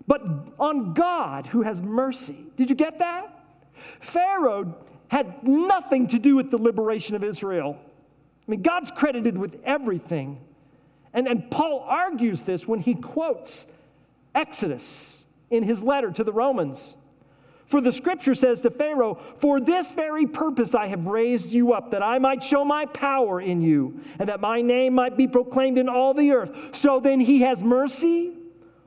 but 0.06 0.22
on 0.58 0.94
God 0.94 1.46
who 1.46 1.62
has 1.62 1.82
mercy. 1.82 2.46
Did 2.56 2.70
you 2.70 2.76
get 2.76 2.98
that? 2.98 3.44
Pharaoh 4.00 4.76
had 5.10 5.46
nothing 5.46 6.06
to 6.08 6.18
do 6.18 6.36
with 6.36 6.50
the 6.50 6.56
liberation 6.56 7.16
of 7.16 7.24
Israel. 7.24 7.76
I 7.80 8.50
mean, 8.50 8.62
God's 8.62 8.92
credited 8.92 9.36
with 9.36 9.60
everything. 9.64 10.40
And, 11.12 11.26
and 11.26 11.50
Paul 11.50 11.84
argues 11.86 12.42
this 12.42 12.66
when 12.68 12.78
he 12.78 12.94
quotes 12.94 13.66
Exodus 14.34 15.26
in 15.50 15.64
his 15.64 15.82
letter 15.82 16.12
to 16.12 16.22
the 16.22 16.32
Romans. 16.32 16.96
For 17.66 17.80
the 17.80 17.92
scripture 17.92 18.34
says 18.36 18.60
to 18.60 18.70
Pharaoh, 18.70 19.14
For 19.38 19.60
this 19.60 19.92
very 19.92 20.26
purpose 20.26 20.76
I 20.76 20.86
have 20.86 21.06
raised 21.06 21.50
you 21.50 21.72
up, 21.72 21.90
that 21.90 22.02
I 22.02 22.18
might 22.18 22.42
show 22.44 22.64
my 22.64 22.86
power 22.86 23.40
in 23.40 23.62
you, 23.62 24.00
and 24.20 24.28
that 24.28 24.40
my 24.40 24.60
name 24.60 24.94
might 24.94 25.16
be 25.16 25.26
proclaimed 25.26 25.78
in 25.78 25.88
all 25.88 26.14
the 26.14 26.30
earth. 26.30 26.52
So 26.72 27.00
then 27.00 27.18
he 27.18 27.40
has 27.40 27.64
mercy 27.64 28.36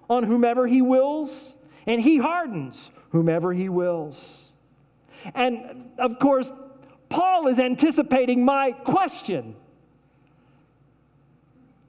on 0.10 0.24
whomever 0.24 0.68
he 0.68 0.82
wills, 0.82 1.58
and 1.86 2.02
he 2.02 2.18
hardens 2.18 2.92
whomever 3.12 3.52
he 3.52 3.68
wills. 3.68 4.53
And 5.34 5.92
of 5.98 6.20
course, 6.20 6.52
Paul 7.10 7.48
is 7.48 7.60
anticipating 7.60 8.44
my 8.44 8.72
question. 8.72 9.56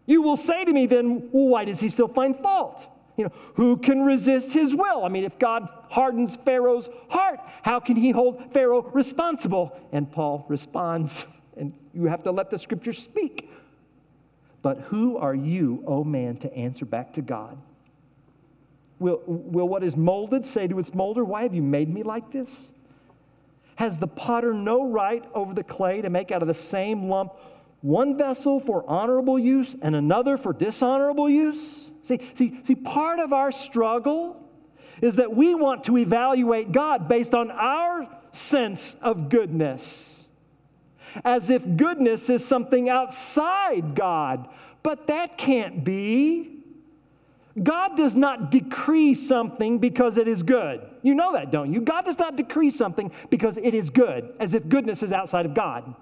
You 0.06 0.22
will 0.22 0.36
say 0.36 0.64
to 0.64 0.72
me 0.72 0.86
then, 0.86 1.30
well, 1.32 1.48
why 1.48 1.64
does 1.64 1.80
he 1.80 1.88
still 1.88 2.08
find 2.08 2.36
fault? 2.36 2.86
You 3.16 3.24
know, 3.24 3.32
who 3.54 3.76
can 3.76 4.02
resist 4.02 4.52
his 4.52 4.74
will? 4.74 5.04
I 5.04 5.08
mean, 5.08 5.24
if 5.24 5.38
God 5.38 5.68
hardens 5.90 6.36
Pharaoh's 6.36 6.88
heart, 7.08 7.40
how 7.62 7.80
can 7.80 7.96
he 7.96 8.10
hold 8.10 8.52
Pharaoh 8.52 8.82
responsible? 8.92 9.78
And 9.92 10.10
Paul 10.10 10.44
responds, 10.48 11.26
and 11.56 11.72
you 11.94 12.04
have 12.04 12.24
to 12.24 12.32
let 12.32 12.50
the 12.50 12.58
scripture 12.58 12.92
speak. 12.92 13.50
But 14.62 14.80
who 14.80 15.16
are 15.16 15.34
you, 15.34 15.82
O 15.86 15.98
oh 15.98 16.04
man, 16.04 16.36
to 16.38 16.52
answer 16.56 16.84
back 16.84 17.12
to 17.14 17.22
God? 17.22 17.56
Will, 18.98 19.22
will 19.26 19.68
what 19.68 19.84
is 19.84 19.96
molded 19.96 20.44
say 20.44 20.66
to 20.68 20.78
its 20.78 20.94
molder, 20.94 21.24
Why 21.24 21.42
have 21.42 21.54
you 21.54 21.62
made 21.62 21.88
me 21.88 22.02
like 22.02 22.32
this? 22.32 22.72
Has 23.76 23.98
the 23.98 24.06
potter 24.06 24.54
no 24.54 24.88
right 24.88 25.24
over 25.34 25.52
the 25.52 25.64
clay 25.64 26.00
to 26.02 26.10
make 26.10 26.30
out 26.30 26.42
of 26.42 26.48
the 26.48 26.54
same 26.54 27.08
lump 27.08 27.32
one 27.80 28.16
vessel 28.16 28.60
for 28.60 28.88
honorable 28.88 29.38
use 29.38 29.76
and 29.82 29.94
another 29.94 30.37
for 30.37 30.52
dishonorable 30.52 31.28
use? 31.28 31.90
See, 32.02 32.18
see, 32.34 32.60
see, 32.62 32.74
part 32.74 33.18
of 33.18 33.32
our 33.32 33.52
struggle 33.52 34.40
is 35.02 35.16
that 35.16 35.34
we 35.34 35.54
want 35.54 35.84
to 35.84 35.98
evaluate 35.98 36.72
God 36.72 37.08
based 37.08 37.34
on 37.34 37.50
our 37.50 38.08
sense 38.32 38.94
of 38.96 39.28
goodness, 39.28 40.28
as 41.24 41.50
if 41.50 41.76
goodness 41.76 42.30
is 42.30 42.46
something 42.46 42.88
outside 42.88 43.94
God. 43.94 44.48
But 44.82 45.06
that 45.08 45.37
can't 45.37 45.84
be. 45.84 46.53
God 47.62 47.96
does 47.96 48.16
not 48.16 48.50
decree 48.50 49.14
something 49.14 49.78
because 49.78 50.16
it 50.16 50.26
is 50.26 50.42
good. 50.42 50.80
You 51.02 51.14
know 51.14 51.32
that, 51.34 51.52
don't 51.52 51.72
you? 51.72 51.80
God 51.80 52.04
does 52.04 52.18
not 52.18 52.36
decree 52.36 52.70
something 52.70 53.12
because 53.30 53.58
it 53.58 53.74
is 53.74 53.90
good, 53.90 54.34
as 54.40 54.54
if 54.54 54.68
goodness 54.68 55.02
is 55.02 55.12
outside 55.12 55.46
of 55.46 55.54
God. 55.54 55.94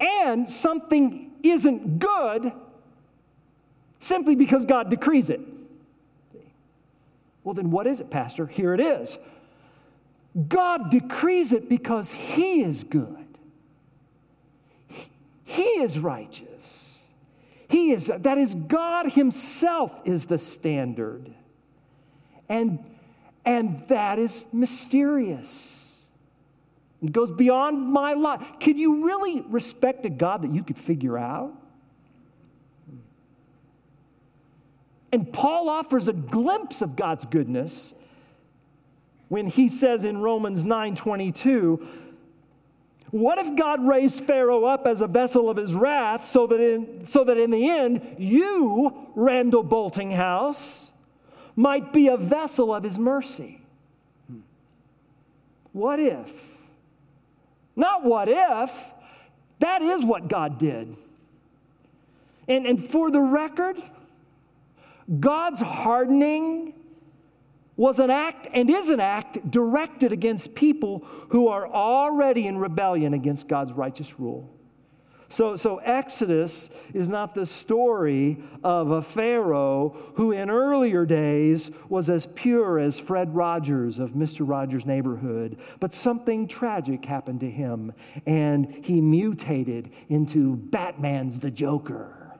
And 0.00 0.48
something 0.48 1.30
isn't 1.42 1.98
good 1.98 2.52
simply 4.00 4.34
because 4.34 4.66
God 4.66 4.90
decrees 4.90 5.30
it. 5.30 5.40
Well, 7.42 7.54
then 7.54 7.70
what 7.70 7.86
is 7.86 8.00
it, 8.00 8.10
Pastor? 8.10 8.46
Here 8.46 8.74
it 8.74 8.80
is. 8.80 9.18
God 10.48 10.90
decrees 10.90 11.52
it 11.52 11.68
because 11.68 12.12
He 12.12 12.62
is 12.62 12.84
good, 12.84 13.38
He 15.44 15.62
is 15.62 15.98
righteous. 15.98 16.53
He 17.74 17.90
is, 17.90 18.06
that 18.06 18.38
is, 18.38 18.54
God 18.54 19.10
Himself 19.14 20.00
is 20.04 20.26
the 20.26 20.38
standard. 20.38 21.34
And, 22.48 22.78
and 23.44 23.82
that 23.88 24.20
is 24.20 24.46
mysterious. 24.52 26.06
It 27.02 27.10
goes 27.10 27.32
beyond 27.32 27.90
my 27.90 28.12
life. 28.12 28.40
Could 28.60 28.78
you 28.78 29.04
really 29.04 29.40
respect 29.48 30.06
a 30.06 30.08
God 30.08 30.42
that 30.42 30.52
you 30.52 30.62
could 30.62 30.78
figure 30.78 31.18
out? 31.18 31.52
And 35.10 35.32
Paul 35.32 35.68
offers 35.68 36.06
a 36.06 36.12
glimpse 36.12 36.80
of 36.80 36.94
God's 36.94 37.24
goodness 37.24 37.94
when 39.26 39.48
he 39.48 39.66
says 39.66 40.04
in 40.04 40.18
Romans 40.18 40.64
9 40.64 40.94
22, 40.94 41.88
what 43.14 43.38
if 43.38 43.54
God 43.54 43.86
raised 43.86 44.24
Pharaoh 44.24 44.64
up 44.64 44.88
as 44.88 45.00
a 45.00 45.06
vessel 45.06 45.48
of 45.48 45.56
his 45.56 45.72
wrath 45.72 46.24
so 46.24 46.48
that 46.48 46.58
in, 46.58 47.06
so 47.06 47.22
that 47.22 47.38
in 47.38 47.52
the 47.52 47.70
end, 47.70 48.16
you, 48.18 49.06
Randall 49.14 49.62
Boltinghouse, 49.62 50.90
might 51.54 51.92
be 51.92 52.08
a 52.08 52.16
vessel 52.16 52.74
of 52.74 52.82
his 52.82 52.98
mercy? 52.98 53.62
What 55.70 56.00
if? 56.00 56.28
Not 57.76 58.02
what 58.02 58.26
if, 58.28 58.92
that 59.60 59.80
is 59.80 60.04
what 60.04 60.26
God 60.26 60.58
did. 60.58 60.96
And, 62.48 62.66
and 62.66 62.84
for 62.84 63.12
the 63.12 63.20
record, 63.20 63.76
God's 65.20 65.60
hardening 65.60 66.74
was 67.76 67.98
an 67.98 68.10
act 68.10 68.46
and 68.52 68.70
is 68.70 68.90
an 68.90 69.00
act 69.00 69.50
directed 69.50 70.12
against 70.12 70.54
people 70.54 71.04
who 71.30 71.48
are 71.48 71.66
already 71.66 72.46
in 72.46 72.58
rebellion 72.58 73.14
against 73.14 73.48
God's 73.48 73.72
righteous 73.72 74.18
rule. 74.20 74.54
So, 75.28 75.56
so 75.56 75.78
Exodus 75.78 76.70
is 76.92 77.08
not 77.08 77.34
the 77.34 77.46
story 77.46 78.38
of 78.62 78.90
a 78.90 79.02
Pharaoh 79.02 79.96
who 80.14 80.30
in 80.30 80.48
earlier 80.48 81.04
days 81.04 81.76
was 81.88 82.08
as 82.08 82.26
pure 82.26 82.78
as 82.78 83.00
Fred 83.00 83.34
Rogers 83.34 83.98
of 83.98 84.10
Mr. 84.10 84.48
Rogers' 84.48 84.86
neighborhood, 84.86 85.58
but 85.80 85.92
something 85.92 86.46
tragic 86.46 87.04
happened 87.04 87.40
to 87.40 87.50
him 87.50 87.92
and 88.26 88.70
he 88.70 89.00
mutated 89.00 89.90
into 90.08 90.54
Batman's 90.54 91.40
the 91.40 91.50
Joker. 91.50 92.38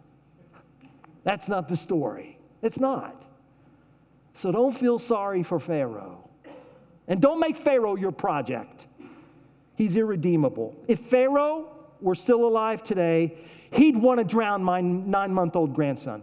That's 1.24 1.48
not 1.48 1.68
the 1.68 1.76
story. 1.76 2.38
It's 2.62 2.78
not. 2.78 3.23
So 4.34 4.52
don't 4.52 4.72
feel 4.72 4.98
sorry 4.98 5.42
for 5.42 5.58
Pharaoh. 5.58 6.28
And 7.06 7.20
don't 7.20 7.40
make 7.40 7.56
Pharaoh 7.56 7.96
your 7.96 8.12
project. 8.12 8.86
He's 9.76 9.96
irredeemable. 9.96 10.74
If 10.88 11.00
Pharaoh 11.00 11.68
were 12.00 12.14
still 12.14 12.44
alive 12.44 12.82
today, 12.82 13.36
he'd 13.72 13.96
want 13.96 14.18
to 14.18 14.24
drown 14.24 14.62
my 14.62 14.80
nine 14.80 15.32
month 15.32 15.56
old 15.56 15.74
grandson. 15.74 16.22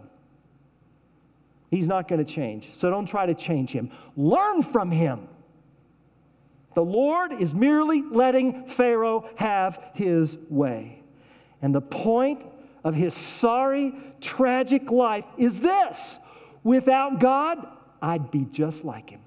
He's 1.70 1.88
not 1.88 2.06
going 2.06 2.24
to 2.24 2.30
change. 2.30 2.74
So 2.74 2.90
don't 2.90 3.06
try 3.06 3.26
to 3.26 3.34
change 3.34 3.70
him. 3.70 3.90
Learn 4.16 4.62
from 4.62 4.90
him. 4.90 5.28
The 6.74 6.84
Lord 6.84 7.32
is 7.32 7.54
merely 7.54 8.02
letting 8.02 8.66
Pharaoh 8.66 9.28
have 9.36 9.82
his 9.94 10.38
way. 10.50 11.02
And 11.62 11.74
the 11.74 11.80
point 11.80 12.44
of 12.84 12.94
his 12.94 13.14
sorry, 13.14 13.94
tragic 14.20 14.90
life 14.90 15.24
is 15.38 15.60
this 15.60 16.18
without 16.62 17.20
God, 17.20 17.66
I'd 18.02 18.32
be 18.32 18.46
just 18.50 18.84
like 18.84 19.10
him. 19.10 19.20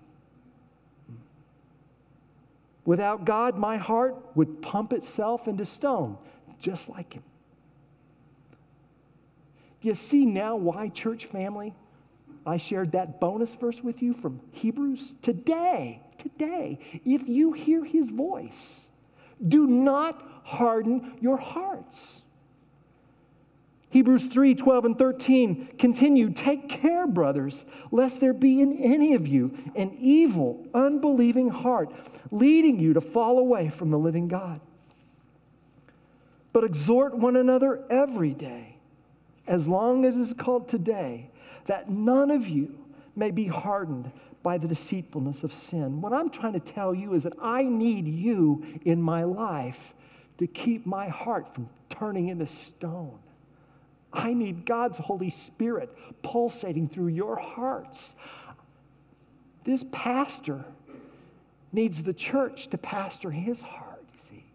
Without 2.83 3.25
God, 3.25 3.57
my 3.57 3.77
heart 3.77 4.15
would 4.35 4.61
pump 4.61 4.93
itself 4.93 5.47
into 5.47 5.65
stone 5.65 6.17
just 6.59 6.89
like 6.89 7.13
him. 7.13 7.23
Do 9.81 9.87
you 9.87 9.95
see 9.95 10.25
now 10.25 10.55
why, 10.55 10.89
church 10.89 11.25
family, 11.25 11.73
I 12.45 12.57
shared 12.57 12.91
that 12.91 13.19
bonus 13.19 13.55
verse 13.55 13.81
with 13.81 14.01
you 14.01 14.13
from 14.13 14.41
Hebrews? 14.51 15.15
Today, 15.21 16.01
today, 16.17 16.79
if 17.05 17.27
you 17.27 17.53
hear 17.53 17.83
his 17.85 18.09
voice, 18.09 18.89
do 19.47 19.65
not 19.65 20.21
harden 20.43 21.17
your 21.21 21.37
hearts. 21.37 22.21
Hebrews 23.95 24.27
3 24.27 24.55
12 24.55 24.85
and 24.85 24.99
13 24.99 25.75
continue. 25.77 26.29
Take 26.29 26.67
care, 26.67 27.07
brothers, 27.07 27.63
lest 27.91 28.19
there 28.19 28.33
be 28.33 28.61
in 28.61 28.77
any 28.77 29.13
of 29.13 29.27
you 29.27 29.55
an 29.75 29.95
evil, 29.97 30.67
unbelieving 30.73 31.49
heart, 31.49 31.93
leading 32.29 32.79
you 32.79 32.93
to 32.93 33.01
fall 33.01 33.39
away 33.39 33.69
from 33.69 33.91
the 33.91 33.97
living 33.97 34.27
God 34.27 34.59
but 36.55 36.63
exhort 36.63 37.17
one 37.17 37.35
another 37.35 37.83
every 37.89 38.33
day, 38.33 38.77
as 39.45 39.67
long 39.67 40.05
as 40.05 40.17
it 40.17 40.21
is 40.21 40.31
called 40.31 40.69
today, 40.69 41.29
that 41.65 41.89
none 41.89 42.31
of 42.31 42.47
you 42.47 42.77
may 43.13 43.29
be 43.29 43.47
hardened 43.47 44.09
by 44.41 44.57
the 44.57 44.65
deceitfulness 44.65 45.43
of 45.43 45.53
sin. 45.53 45.99
What 45.99 46.13
I'm 46.13 46.29
trying 46.29 46.53
to 46.53 46.61
tell 46.61 46.95
you 46.95 47.13
is 47.13 47.23
that 47.23 47.33
I 47.41 47.63
need 47.63 48.07
you 48.07 48.63
in 48.85 49.01
my 49.01 49.25
life 49.25 49.93
to 50.37 50.47
keep 50.47 50.85
my 50.85 51.09
heart 51.09 51.53
from 51.53 51.67
turning 51.89 52.29
into 52.29 52.47
stone. 52.47 53.19
I 54.15 54.33
need 54.33 54.65
God's 54.65 54.97
Holy 54.97 55.29
Spirit 55.29 55.95
pulsating 56.23 56.87
through 56.87 57.07
your 57.07 57.35
hearts. 57.35 58.15
This 59.65 59.83
pastor 59.91 60.65
needs 61.73 62.03
the 62.03 62.13
church 62.13 62.67
to 62.67 62.77
pastor 62.77 63.31
his 63.31 63.61
heart, 63.61 64.03
you 64.13 64.19
see. 64.19 64.45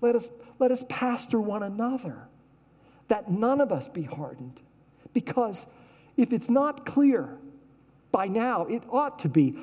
Let 0.00 0.16
us 0.16 0.30
let 0.58 0.70
us 0.70 0.84
pastor 0.88 1.40
one 1.40 1.62
another, 1.62 2.28
that 3.08 3.30
none 3.30 3.60
of 3.60 3.72
us 3.72 3.88
be 3.88 4.02
hardened. 4.02 4.60
Because 5.14 5.66
if 6.16 6.32
it's 6.32 6.50
not 6.50 6.84
clear 6.84 7.38
by 8.12 8.28
now, 8.28 8.66
it 8.66 8.82
ought 8.90 9.18
to 9.20 9.28
be. 9.28 9.58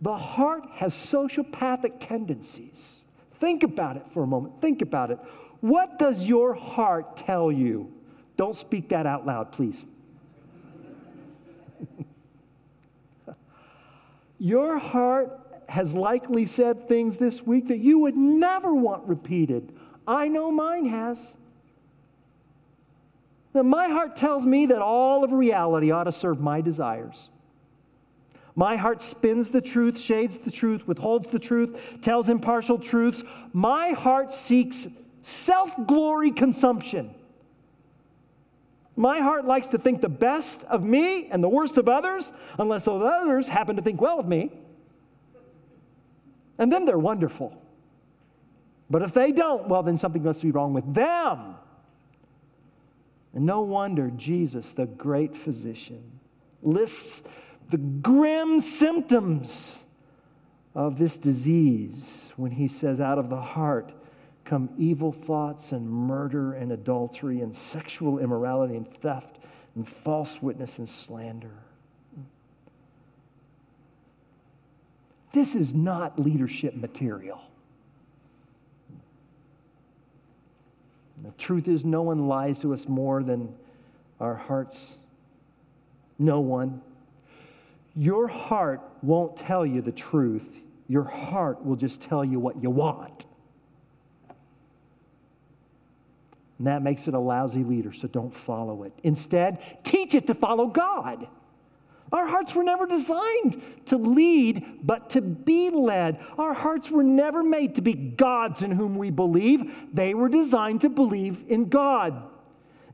The 0.00 0.16
heart 0.16 0.64
has 0.74 0.94
sociopathic 0.94 1.98
tendencies. 1.98 3.06
Think 3.34 3.64
about 3.64 3.96
it 3.96 4.06
for 4.10 4.22
a 4.22 4.26
moment. 4.26 4.60
Think 4.60 4.80
about 4.80 5.10
it. 5.10 5.18
What 5.60 5.98
does 5.98 6.26
your 6.28 6.54
heart 6.54 7.16
tell 7.16 7.50
you? 7.50 7.92
Don't 8.38 8.56
speak 8.56 8.88
that 8.90 9.04
out 9.04 9.26
loud, 9.26 9.52
please. 9.52 9.84
your 14.38 14.78
heart 14.78 15.62
has 15.68 15.94
likely 15.94 16.46
said 16.46 16.88
things 16.88 17.18
this 17.18 17.42
week 17.42 17.68
that 17.68 17.78
you 17.78 17.98
would 17.98 18.16
never 18.16 18.72
want 18.72 19.06
repeated. 19.06 19.74
I 20.06 20.28
know 20.28 20.50
mine 20.52 20.86
has. 20.86 21.36
Now, 23.52 23.64
my 23.64 23.88
heart 23.88 24.14
tells 24.14 24.46
me 24.46 24.66
that 24.66 24.80
all 24.80 25.24
of 25.24 25.32
reality 25.32 25.90
ought 25.90 26.04
to 26.04 26.12
serve 26.12 26.40
my 26.40 26.60
desires. 26.60 27.30
My 28.54 28.76
heart 28.76 29.02
spins 29.02 29.50
the 29.50 29.60
truth, 29.60 29.98
shades 29.98 30.38
the 30.38 30.52
truth, 30.52 30.86
withholds 30.86 31.28
the 31.28 31.40
truth, 31.40 31.98
tells 32.02 32.28
impartial 32.28 32.78
truths. 32.78 33.24
My 33.52 33.90
heart 33.90 34.32
seeks 34.32 34.86
self 35.22 35.74
glory 35.88 36.30
consumption. 36.30 37.14
My 38.98 39.20
heart 39.20 39.44
likes 39.44 39.68
to 39.68 39.78
think 39.78 40.00
the 40.00 40.08
best 40.08 40.64
of 40.64 40.82
me 40.82 41.28
and 41.30 41.40
the 41.42 41.48
worst 41.48 41.78
of 41.78 41.88
others, 41.88 42.32
unless 42.58 42.86
those 42.86 43.00
others 43.00 43.48
happen 43.48 43.76
to 43.76 43.82
think 43.82 44.00
well 44.00 44.18
of 44.18 44.26
me. 44.26 44.50
And 46.58 46.72
then 46.72 46.84
they're 46.84 46.98
wonderful. 46.98 47.62
But 48.90 49.02
if 49.02 49.14
they 49.14 49.30
don't, 49.30 49.68
well, 49.68 49.84
then 49.84 49.96
something 49.96 50.24
must 50.24 50.42
be 50.42 50.50
wrong 50.50 50.72
with 50.72 50.92
them. 50.94 51.54
And 53.32 53.46
no 53.46 53.60
wonder 53.60 54.10
Jesus, 54.10 54.72
the 54.72 54.86
great 54.86 55.36
physician, 55.36 56.18
lists 56.60 57.22
the 57.70 57.78
grim 57.78 58.60
symptoms 58.60 59.84
of 60.74 60.98
this 60.98 61.16
disease 61.16 62.32
when 62.36 62.50
he 62.50 62.66
says, 62.66 62.98
Out 62.98 63.18
of 63.18 63.30
the 63.30 63.40
heart 63.40 63.92
come 64.48 64.70
evil 64.78 65.12
thoughts 65.12 65.72
and 65.72 65.88
murder 65.88 66.54
and 66.54 66.72
adultery 66.72 67.42
and 67.42 67.54
sexual 67.54 68.18
immorality 68.18 68.74
and 68.74 68.88
theft 68.88 69.38
and 69.74 69.86
false 69.86 70.40
witness 70.40 70.78
and 70.78 70.88
slander. 70.88 71.52
This 75.32 75.54
is 75.54 75.74
not 75.74 76.18
leadership 76.18 76.74
material. 76.74 77.42
The 81.22 81.32
truth 81.32 81.68
is, 81.68 81.84
no 81.84 82.00
one 82.00 82.26
lies 82.26 82.58
to 82.60 82.72
us 82.72 82.88
more 82.88 83.22
than 83.22 83.54
our 84.18 84.34
hearts. 84.34 84.98
No 86.18 86.40
one. 86.40 86.80
Your 87.94 88.28
heart 88.28 88.80
won't 89.02 89.36
tell 89.36 89.66
you 89.66 89.82
the 89.82 89.92
truth, 89.92 90.60
your 90.88 91.04
heart 91.04 91.62
will 91.66 91.76
just 91.76 92.00
tell 92.00 92.24
you 92.24 92.40
what 92.40 92.62
you 92.62 92.70
want. 92.70 93.26
And 96.58 96.66
that 96.66 96.82
makes 96.82 97.06
it 97.06 97.14
a 97.14 97.18
lousy 97.18 97.62
leader, 97.62 97.92
so 97.92 98.08
don't 98.08 98.34
follow 98.34 98.82
it. 98.82 98.92
Instead, 99.04 99.84
teach 99.84 100.14
it 100.14 100.26
to 100.26 100.34
follow 100.34 100.66
God. 100.66 101.28
Our 102.12 102.26
hearts 102.26 102.54
were 102.54 102.64
never 102.64 102.86
designed 102.86 103.62
to 103.86 103.96
lead, 103.96 104.80
but 104.82 105.10
to 105.10 105.20
be 105.20 105.70
led. 105.70 106.18
Our 106.38 106.54
hearts 106.54 106.90
were 106.90 107.02
never 107.02 107.42
made 107.42 107.74
to 107.76 107.82
be 107.82 107.92
gods 107.92 108.62
in 108.62 108.72
whom 108.72 108.96
we 108.96 109.10
believe. 109.10 109.72
They 109.92 110.14
were 110.14 110.28
designed 110.28 110.80
to 110.80 110.88
believe 110.88 111.44
in 111.48 111.68
God. 111.68 112.22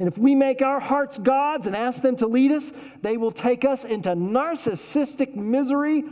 And 0.00 0.08
if 0.08 0.18
we 0.18 0.34
make 0.34 0.60
our 0.60 0.80
hearts 0.80 1.18
gods 1.18 1.68
and 1.68 1.76
ask 1.76 2.02
them 2.02 2.16
to 2.16 2.26
lead 2.26 2.50
us, 2.50 2.72
they 3.02 3.16
will 3.16 3.30
take 3.30 3.64
us 3.64 3.84
into 3.84 4.10
narcissistic 4.10 5.36
misery 5.36 6.02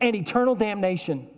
and 0.00 0.14
eternal 0.14 0.54
damnation. 0.54 1.28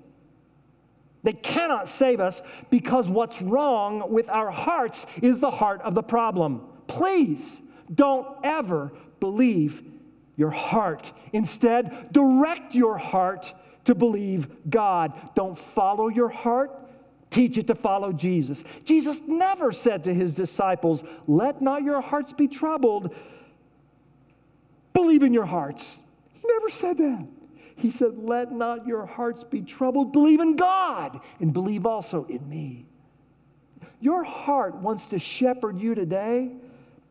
They 1.26 1.32
cannot 1.32 1.88
save 1.88 2.20
us 2.20 2.40
because 2.70 3.08
what's 3.08 3.42
wrong 3.42 4.12
with 4.12 4.30
our 4.30 4.52
hearts 4.52 5.08
is 5.20 5.40
the 5.40 5.50
heart 5.50 5.82
of 5.82 5.96
the 5.96 6.02
problem. 6.04 6.64
Please 6.86 7.60
don't 7.92 8.28
ever 8.44 8.92
believe 9.18 9.82
your 10.36 10.52
heart. 10.52 11.10
Instead, 11.32 12.12
direct 12.12 12.76
your 12.76 12.96
heart 12.96 13.52
to 13.86 13.96
believe 13.96 14.70
God. 14.70 15.14
Don't 15.34 15.58
follow 15.58 16.06
your 16.06 16.28
heart, 16.28 16.70
teach 17.28 17.58
it 17.58 17.66
to 17.66 17.74
follow 17.74 18.12
Jesus. 18.12 18.62
Jesus 18.84 19.20
never 19.26 19.72
said 19.72 20.04
to 20.04 20.14
his 20.14 20.32
disciples, 20.32 21.02
Let 21.26 21.60
not 21.60 21.82
your 21.82 22.00
hearts 22.00 22.34
be 22.34 22.46
troubled. 22.46 23.12
Believe 24.92 25.24
in 25.24 25.34
your 25.34 25.46
hearts. 25.46 26.02
He 26.34 26.42
never 26.46 26.70
said 26.70 26.98
that. 26.98 27.26
He 27.76 27.90
said, 27.90 28.16
Let 28.16 28.52
not 28.52 28.86
your 28.86 29.06
hearts 29.06 29.44
be 29.44 29.62
troubled. 29.62 30.12
Believe 30.12 30.40
in 30.40 30.56
God 30.56 31.20
and 31.38 31.52
believe 31.52 31.86
also 31.86 32.24
in 32.24 32.48
me. 32.48 32.86
Your 34.00 34.24
heart 34.24 34.76
wants 34.76 35.06
to 35.06 35.18
shepherd 35.18 35.78
you 35.78 35.94
today, 35.94 36.52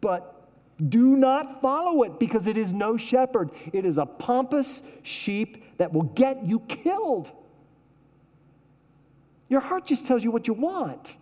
but 0.02 0.50
do 0.90 1.16
not 1.16 1.62
follow 1.62 2.04
it 2.04 2.20
because 2.20 2.48
it 2.48 2.58
is 2.58 2.74
no 2.74 2.98
shepherd. 2.98 3.52
It 3.74 3.86
is 3.86 3.98
a 3.98 4.06
pompous 4.06 4.82
sheep 5.04 5.78
that 5.78 5.94
will 5.94 6.04
get 6.04 6.44
you 6.44 6.60
killed. 6.62 7.32
Your 9.48 9.62
heart 9.62 9.86
just 9.86 10.06
tells 10.06 10.24
you 10.24 10.32
what 10.32 10.48
you 10.48 10.54
want. 10.54 11.16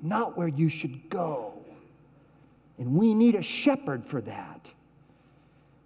not 0.00 0.36
where 0.36 0.48
you 0.48 0.68
should 0.68 1.10
go. 1.10 1.54
And 2.78 2.94
we 2.94 3.14
need 3.14 3.34
a 3.34 3.42
shepherd 3.42 4.06
for 4.06 4.20
that. 4.20 4.72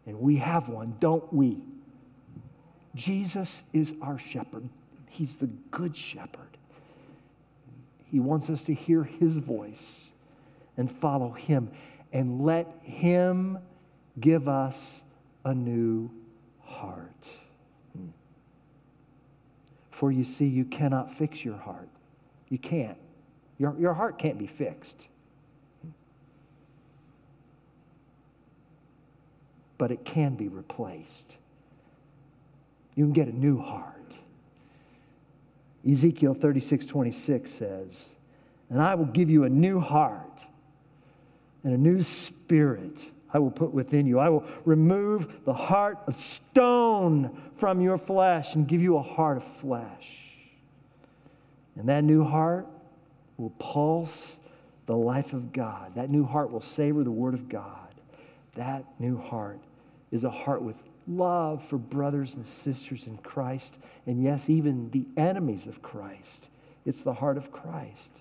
And 0.05 0.21
we 0.21 0.37
have 0.37 0.69
one, 0.69 0.97
don't 1.01 1.33
we? 1.33 1.63
Jesus 2.95 3.71
is 3.73 3.95
our 4.03 4.19
shepherd. 4.19 4.69
He's 5.09 5.37
the 5.37 5.47
good 5.71 5.97
shepherd. 5.97 6.59
He 8.05 8.21
wants 8.21 8.51
us 8.51 8.65
to 8.65 8.75
hear 8.75 9.05
his 9.05 9.39
voice 9.39 10.13
and 10.77 10.91
follow 10.91 11.31
him 11.33 11.71
and 12.13 12.43
let 12.43 12.67
him 12.83 13.59
give 14.21 14.49
us 14.49 15.03
a 15.45 15.55
new 15.55 16.11
heart. 16.61 17.37
Hmm. 17.97 18.09
For 19.91 20.13
you 20.13 20.25
see, 20.25 20.47
you 20.47 20.65
cannot 20.65 21.11
fix 21.11 21.45
your 21.45 21.57
heart. 21.57 21.89
You 22.49 22.59
can't. 22.59 22.99
Your, 23.59 23.75
your 23.79 23.95
heart 23.95 24.19
can't 24.19 24.39
be 24.39 24.47
fixed. 24.47 25.09
But 29.79 29.91
it 29.91 30.05
can 30.05 30.35
be 30.35 30.49
replaced. 30.49 31.39
You 32.95 33.05
can 33.05 33.13
get 33.13 33.29
a 33.29 33.37
new 33.37 33.59
heart. 33.59 34.17
Ezekiel 35.89 36.35
36 36.35 36.87
26 36.87 37.51
says, 37.51 38.15
And 38.69 38.81
I 38.81 38.95
will 38.95 39.07
give 39.07 39.31
you 39.31 39.45
a 39.45 39.49
new 39.51 39.81
heart 39.81 40.47
and 41.65 41.75
a 41.75 41.79
new 41.79 42.03
spirit 42.03 43.11
I 43.35 43.39
will 43.39 43.51
put 43.51 43.73
within 43.73 44.07
you. 44.07 44.19
I 44.19 44.29
will 44.29 44.45
remove 44.65 45.45
the 45.45 45.55
heart 45.55 45.99
of 46.07 46.15
stone 46.15 47.41
from 47.57 47.81
your 47.81 47.97
flesh 47.97 48.55
and 48.55 48.69
give 48.69 48.83
you 48.83 48.97
a 48.97 49.03
heart 49.03 49.39
of 49.39 49.45
flesh. 49.45 50.35
And 51.77 51.89
that 51.89 52.05
new 52.05 52.25
heart 52.25 52.67
will 53.39 53.51
pulse 53.51 54.41
the 54.87 54.97
life 54.97 55.33
of 55.33 55.53
God. 55.53 55.95
That 55.95 56.11
new 56.11 56.25
heart 56.25 56.53
will 56.53 56.61
savor 56.61 57.03
the 57.05 57.11
Word 57.11 57.33
of 57.33 57.49
God. 57.49 57.95
That 58.55 58.85
new 58.99 59.17
heart 59.17 59.61
is 60.11 60.25
a 60.25 60.31
heart 60.31 60.61
with 60.61 60.83
love 61.07 61.65
for 61.65 61.79
brothers 61.79 62.35
and 62.35 62.47
sisters 62.47 63.07
in 63.07 63.19
Christ, 63.19 63.79
and 64.07 64.23
yes, 64.23 64.49
even 64.49 64.91
the 64.91 65.07
enemies 65.17 65.67
of 65.67 65.83
Christ. 65.83 66.49
It's 66.85 67.03
the 67.03 67.15
heart 67.15 67.37
of 67.37 67.53
Christ. 67.53 68.21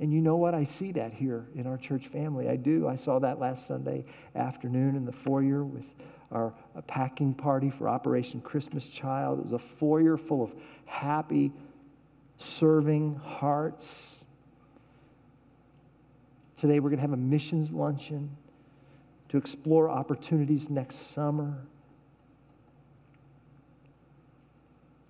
And 0.00 0.12
you 0.12 0.20
know 0.20 0.36
what? 0.36 0.54
I 0.54 0.64
see 0.64 0.92
that 0.92 1.12
here 1.12 1.46
in 1.54 1.66
our 1.66 1.78
church 1.78 2.08
family. 2.08 2.48
I 2.48 2.56
do. 2.56 2.88
I 2.88 2.96
saw 2.96 3.20
that 3.20 3.38
last 3.38 3.66
Sunday 3.66 4.04
afternoon 4.34 4.96
in 4.96 5.04
the 5.04 5.12
foyer 5.12 5.64
with 5.64 5.92
our 6.32 6.52
packing 6.86 7.32
party 7.32 7.70
for 7.70 7.88
Operation 7.88 8.40
Christmas 8.40 8.88
Child. 8.88 9.38
It 9.38 9.42
was 9.44 9.52
a 9.52 9.58
foyer 9.58 10.16
full 10.16 10.42
of 10.42 10.52
happy, 10.86 11.52
serving 12.38 13.14
hearts. 13.16 14.24
Today 16.56 16.80
we're 16.80 16.90
going 16.90 16.98
to 16.98 17.02
have 17.02 17.12
a 17.12 17.16
missions 17.16 17.72
luncheon 17.72 18.36
to 19.34 19.38
explore 19.38 19.90
opportunities 19.90 20.70
next 20.70 21.10
summer. 21.10 21.66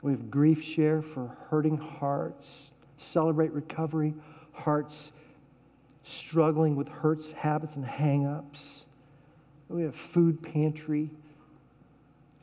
We 0.01 0.13
have 0.13 0.31
grief 0.31 0.65
share 0.65 1.03
for 1.03 1.37
hurting 1.51 1.77
hearts, 1.77 2.71
celebrate 2.97 3.53
recovery 3.53 4.15
hearts 4.53 5.13
struggling 6.05 6.75
with 6.75 6.89
hurts, 6.89 7.33
habits, 7.33 7.77
and 7.77 7.85
hangups. 7.85 8.85
We 9.69 9.83
have 9.83 9.95
food 9.95 10.43
pantry 10.43 11.11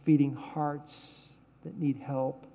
feeding 0.03 0.35
hearts 0.35 1.29
that 1.63 1.79
need 1.79 1.97
help, 1.97 2.45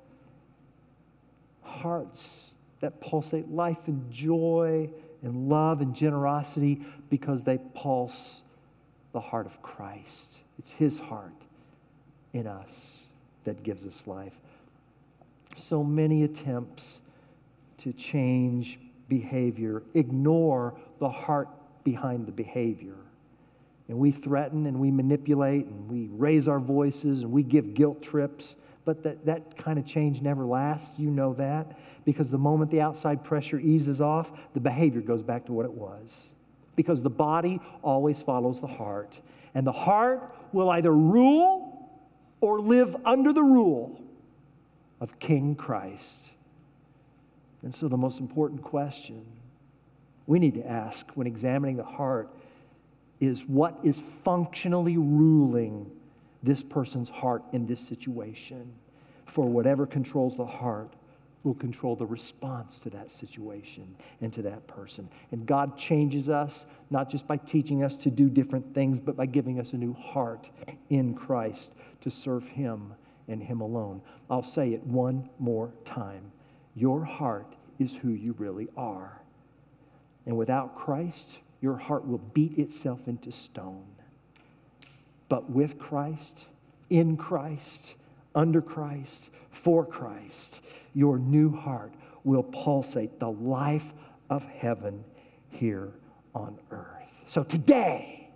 hearts 1.62 2.54
that 2.78 3.00
pulsate 3.00 3.48
life 3.48 3.88
and 3.88 4.08
joy 4.08 4.88
and 5.24 5.48
love 5.48 5.80
and 5.80 5.96
generosity 5.96 6.86
because 7.10 7.42
they 7.42 7.58
pulse 7.74 8.44
the 9.16 9.20
heart 9.22 9.46
of 9.46 9.62
Christ. 9.62 10.40
It's 10.58 10.72
His 10.72 10.98
heart 10.98 11.32
in 12.34 12.46
us 12.46 13.08
that 13.44 13.62
gives 13.62 13.86
us 13.86 14.06
life. 14.06 14.38
So 15.56 15.82
many 15.82 16.22
attempts 16.22 17.00
to 17.78 17.94
change 17.94 18.78
behavior 19.08 19.82
ignore 19.94 20.78
the 20.98 21.08
heart 21.08 21.48
behind 21.82 22.26
the 22.26 22.32
behavior. 22.32 22.98
And 23.88 23.96
we 23.96 24.10
threaten 24.10 24.66
and 24.66 24.78
we 24.78 24.90
manipulate 24.90 25.64
and 25.64 25.90
we 25.90 26.08
raise 26.12 26.46
our 26.46 26.60
voices 26.60 27.22
and 27.22 27.32
we 27.32 27.42
give 27.42 27.72
guilt 27.72 28.02
trips. 28.02 28.54
But 28.84 29.02
that, 29.04 29.24
that 29.24 29.56
kind 29.56 29.78
of 29.78 29.86
change 29.86 30.20
never 30.20 30.44
lasts. 30.44 30.98
You 30.98 31.10
know 31.10 31.32
that. 31.34 31.78
Because 32.04 32.30
the 32.30 32.36
moment 32.36 32.70
the 32.70 32.82
outside 32.82 33.24
pressure 33.24 33.58
eases 33.58 33.98
off, 33.98 34.30
the 34.52 34.60
behavior 34.60 35.00
goes 35.00 35.22
back 35.22 35.46
to 35.46 35.54
what 35.54 35.64
it 35.64 35.72
was. 35.72 36.34
Because 36.76 37.02
the 37.02 37.10
body 37.10 37.60
always 37.82 38.22
follows 38.22 38.60
the 38.60 38.66
heart. 38.66 39.20
And 39.54 39.66
the 39.66 39.72
heart 39.72 40.34
will 40.52 40.70
either 40.70 40.92
rule 40.92 41.90
or 42.40 42.60
live 42.60 42.94
under 43.04 43.32
the 43.32 43.42
rule 43.42 44.00
of 45.00 45.18
King 45.18 45.54
Christ. 45.54 46.30
And 47.62 47.74
so, 47.74 47.88
the 47.88 47.96
most 47.96 48.20
important 48.20 48.62
question 48.62 49.24
we 50.26 50.38
need 50.38 50.54
to 50.54 50.68
ask 50.68 51.12
when 51.16 51.26
examining 51.26 51.76
the 51.76 51.84
heart 51.84 52.28
is 53.20 53.44
what 53.46 53.78
is 53.82 53.98
functionally 53.98 54.96
ruling 54.96 55.90
this 56.42 56.62
person's 56.62 57.08
heart 57.08 57.42
in 57.52 57.66
this 57.66 57.80
situation? 57.80 58.74
For 59.24 59.48
whatever 59.48 59.86
controls 59.86 60.36
the 60.36 60.46
heart 60.46 60.92
will 61.46 61.54
control 61.54 61.94
the 61.94 62.04
response 62.04 62.80
to 62.80 62.90
that 62.90 63.08
situation 63.08 63.94
and 64.20 64.32
to 64.32 64.42
that 64.42 64.66
person. 64.66 65.08
And 65.30 65.46
God 65.46 65.78
changes 65.78 66.28
us 66.28 66.66
not 66.90 67.08
just 67.08 67.28
by 67.28 67.36
teaching 67.36 67.84
us 67.84 67.94
to 67.96 68.10
do 68.10 68.28
different 68.28 68.74
things, 68.74 68.98
but 68.98 69.16
by 69.16 69.26
giving 69.26 69.60
us 69.60 69.72
a 69.72 69.76
new 69.76 69.94
heart 69.94 70.50
in 70.90 71.14
Christ 71.14 71.74
to 72.00 72.10
serve 72.10 72.48
Him 72.48 72.94
and 73.28 73.42
Him 73.44 73.60
alone. 73.60 74.02
I'll 74.28 74.42
say 74.42 74.72
it 74.72 74.82
one 74.84 75.30
more 75.38 75.72
time. 75.84 76.32
Your 76.74 77.04
heart 77.04 77.54
is 77.78 77.96
who 77.96 78.10
you 78.10 78.34
really 78.38 78.66
are. 78.76 79.22
And 80.26 80.36
without 80.36 80.74
Christ, 80.74 81.38
your 81.60 81.76
heart 81.76 82.06
will 82.06 82.18
beat 82.18 82.58
itself 82.58 83.06
into 83.06 83.30
stone. 83.30 83.86
But 85.28 85.48
with 85.48 85.78
Christ, 85.78 86.46
in 86.90 87.16
Christ, 87.16 87.94
under 88.34 88.60
Christ, 88.60 89.30
for 89.50 89.84
Christ, 89.84 90.60
your 90.96 91.18
new 91.18 91.54
heart 91.54 91.92
will 92.24 92.42
pulsate 92.42 93.20
the 93.20 93.30
life 93.30 93.92
of 94.30 94.44
heaven 94.46 95.04
here 95.50 95.92
on 96.34 96.58
earth. 96.70 97.22
So 97.26 97.44
today, 97.44 98.30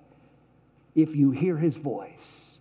if 0.95 1.17
you 1.17 1.31
hear 1.31 1.57
his 1.57 1.77
voice, 1.77 2.59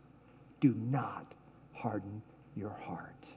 do 0.62 0.74
not 0.74 1.34
harden 1.74 2.22
your 2.56 2.78
heart. 2.86 3.28